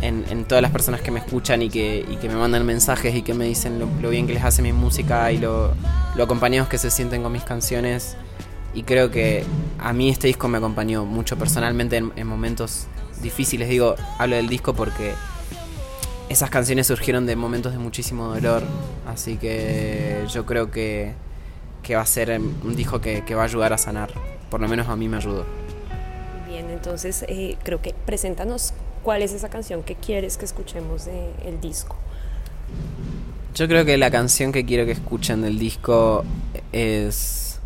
en, 0.03 0.25
en, 0.31 0.45
todas 0.45 0.63
las 0.63 0.71
personas 0.71 1.01
que 1.01 1.11
me 1.11 1.19
escuchan 1.19 1.63
y 1.63 1.69
que, 1.69 2.05
y 2.09 2.17
que 2.17 2.29
me 2.29 2.37
mandan 2.37 2.65
mensajes 2.65 3.15
y 3.15 3.23
que 3.23 3.35
me 3.35 3.45
dicen 3.45 3.79
lo, 3.79 3.89
lo, 4.01 4.11
bien 4.11 4.27
que 4.27 4.35
les 4.35 4.45
hace 4.45 4.63
mi 4.63 4.73
música 4.73 5.31
y 5.33 5.39
lo, 5.39 5.75
lo 6.15 6.25
acompañados 6.25 6.69
que 6.69 6.79
se 6.79 6.91
sienten 6.91 7.23
con 7.23 7.33
mis 7.33 7.45
canciones. 7.45 8.17
Y 8.75 8.83
creo 8.83 9.11
que 9.11 9.45
a 9.79 9.93
mí 9.93 10.11
este 10.11 10.27
disco 10.27 10.47
me 10.49 10.59
acompañó 10.59 11.05
mucho 11.05 11.37
personalmente 11.37 11.97
en, 11.97 12.13
en 12.17 12.27
momentos 12.27 12.87
difíciles. 13.23 13.69
Digo, 13.69 13.97
hablo 14.19 14.37
del 14.37 14.49
disco 14.49 14.75
porque 14.75 15.15
esas 16.29 16.51
canciones 16.51 16.87
surgieron 16.87 17.27
de 17.27 17.37
momentos 17.37 17.73
de 17.73 17.79
muchísimo 17.79 18.35
dolor. 18.35 18.63
Así 19.07 19.37
que 19.37 20.25
yo 20.29 20.45
creo 20.47 20.71
que, 20.71 21.15
que 21.83 21.97
va 21.97 22.03
a 22.03 22.07
ser 22.07 22.39
un 22.41 22.77
disco 22.77 23.01
que, 23.01 23.25
que 23.25 23.35
va 23.35 23.43
a 23.43 23.45
ayudar 23.47 23.73
a 23.73 23.79
sanar. 23.79 24.11
Por 24.51 24.61
lo 24.61 24.69
menos 24.69 24.89
a 24.89 24.97
mí 24.97 25.09
me 25.09 25.17
ayudó. 25.17 25.45
Bien, 26.47 26.71
entonces 26.71 27.25
eh, 27.29 27.57
creo 27.63 27.81
que 27.83 27.95
preséntanos 28.07 28.73
cuál 29.03 29.23
es 29.23 29.33
esa 29.33 29.49
canción 29.49 29.83
que 29.83 29.95
quieres 29.95 30.37
que 30.37 30.45
escuchemos 30.45 31.05
del 31.05 31.35
de 31.45 31.59
disco. 31.61 31.97
Yo 33.55 33.67
creo 33.67 33.85
que 33.85 33.97
la 33.97 34.11
canción 34.11 34.53
que 34.53 34.65
quiero 34.65 34.87
que 34.87 34.93
escuchen 34.93 35.43
del 35.43 35.59
disco 35.59 36.25
es... 36.73 37.59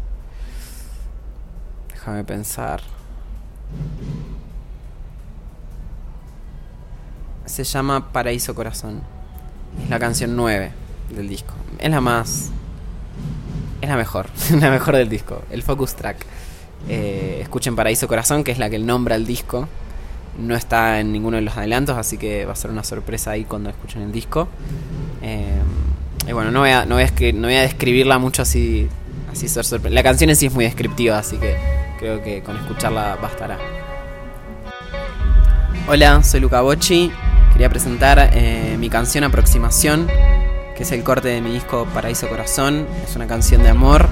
Déjame 1.93 2.25
pensar. 2.25 2.81
Se 7.45 7.65
llama 7.65 8.13
Paraíso 8.13 8.55
Corazón. 8.55 9.03
Es 9.83 9.91
la 9.91 9.99
canción 9.99 10.35
9 10.35 10.73
del 11.15 11.29
disco. 11.29 11.53
Es 11.79 11.91
la 11.91 12.01
más... 12.01 12.51
Es 13.83 13.89
la 13.89 13.97
mejor. 13.97 14.29
la 14.61 14.71
mejor 14.71 14.97
del 14.97 15.09
disco. 15.09 15.43
El 15.51 15.63
focus 15.63 15.95
track. 15.95 16.25
Eh, 16.89 17.41
escuchen 17.43 17.77
Paraíso 17.77 18.09
Corazón, 18.09 18.45
que 18.45 18.53
es 18.53 18.59
la 18.59 18.71
que 18.71 18.79
nombra 18.79 19.15
el 19.15 19.27
disco. 19.27 19.69
No 20.39 20.55
está 20.55 21.01
en 21.01 21.13
ninguno 21.13 21.37
de 21.37 21.43
los 21.43 21.57
adelantos, 21.57 21.97
así 21.97 22.17
que 22.17 22.47
va 22.47 22.53
a 22.53 22.57
ser 22.57 22.71
una 22.71 22.85
sorpresa 22.85 23.33
ahí 23.33 23.45
cuando 23.45 23.71
escuchen 23.71 24.03
el 24.03 24.13
disco. 24.13 24.49
Eh, 25.23 25.61
y 26.27 26.33
bueno, 26.33 26.51
no 26.51 26.61
voy, 26.61 26.71
a, 26.71 26.87
no, 26.87 26.95
voy 26.97 27.55
a 27.55 27.63
describirla 27.63 28.19
mucho 28.19 28.43
así, 28.43 28.89
así 29.31 29.49
ser 29.49 29.65
sorpresa. 29.65 29.95
La 29.95 30.03
canción 30.03 30.31
en 30.31 30.37
sí 30.37 30.47
es 30.47 30.55
muy 30.55 30.65
descriptiva, 30.65 31.19
así 31.19 31.37
que 31.37 31.57
creo 31.99 32.23
que 32.23 32.43
con 32.43 32.57
escucharla 32.57 33.17
bastará. 33.21 33.59
Hola, 35.89 36.23
soy 36.23 36.41
Luca 36.41 36.61
Bocci. 36.61 37.11
Quería 37.53 37.69
presentar 37.69 38.31
eh, 38.33 38.77
mi 38.79 38.89
canción 38.89 39.25
Aproximación, 39.25 40.07
que 40.77 40.85
es 40.85 40.93
el 40.93 41.03
corte 41.03 41.29
de 41.29 41.41
mi 41.41 41.53
disco 41.53 41.87
Paraíso 41.93 42.29
Corazón. 42.29 42.87
Es 43.05 43.17
una 43.17 43.27
canción 43.27 43.63
de 43.63 43.69
amor, 43.69 44.09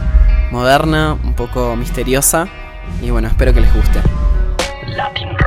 moderna, 0.51 1.15
un 1.15 1.35
poco 1.35 1.77
misteriosa. 1.77 2.49
Y 3.01 3.11
bueno, 3.11 3.29
espero 3.29 3.55
que 3.55 3.61
les 3.61 3.73
guste. 3.73 4.01
Latinroll.com 4.89 5.40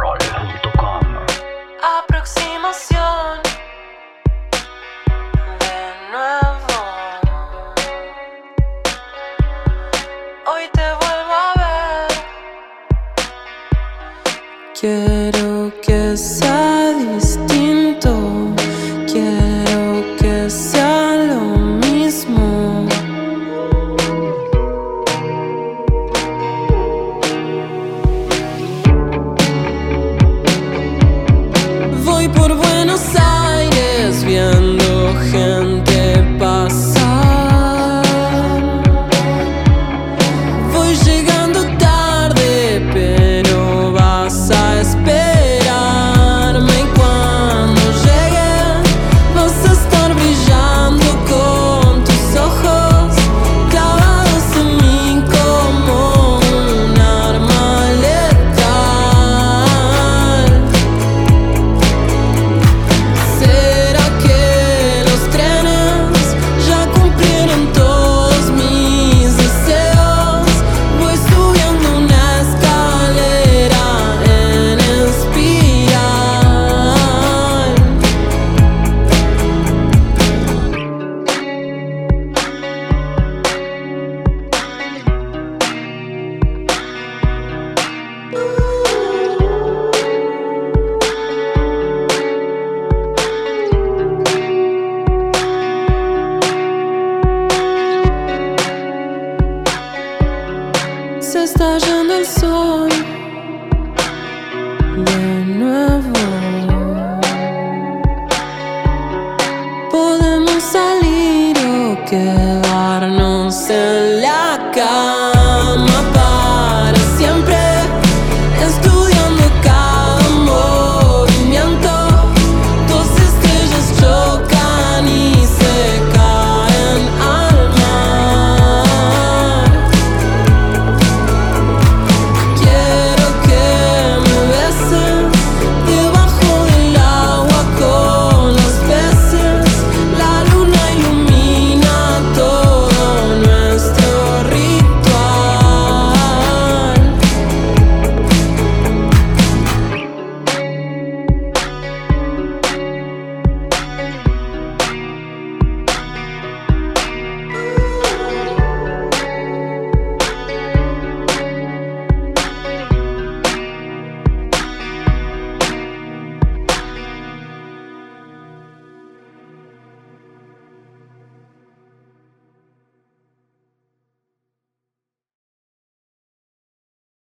Hoy 14.83 15.32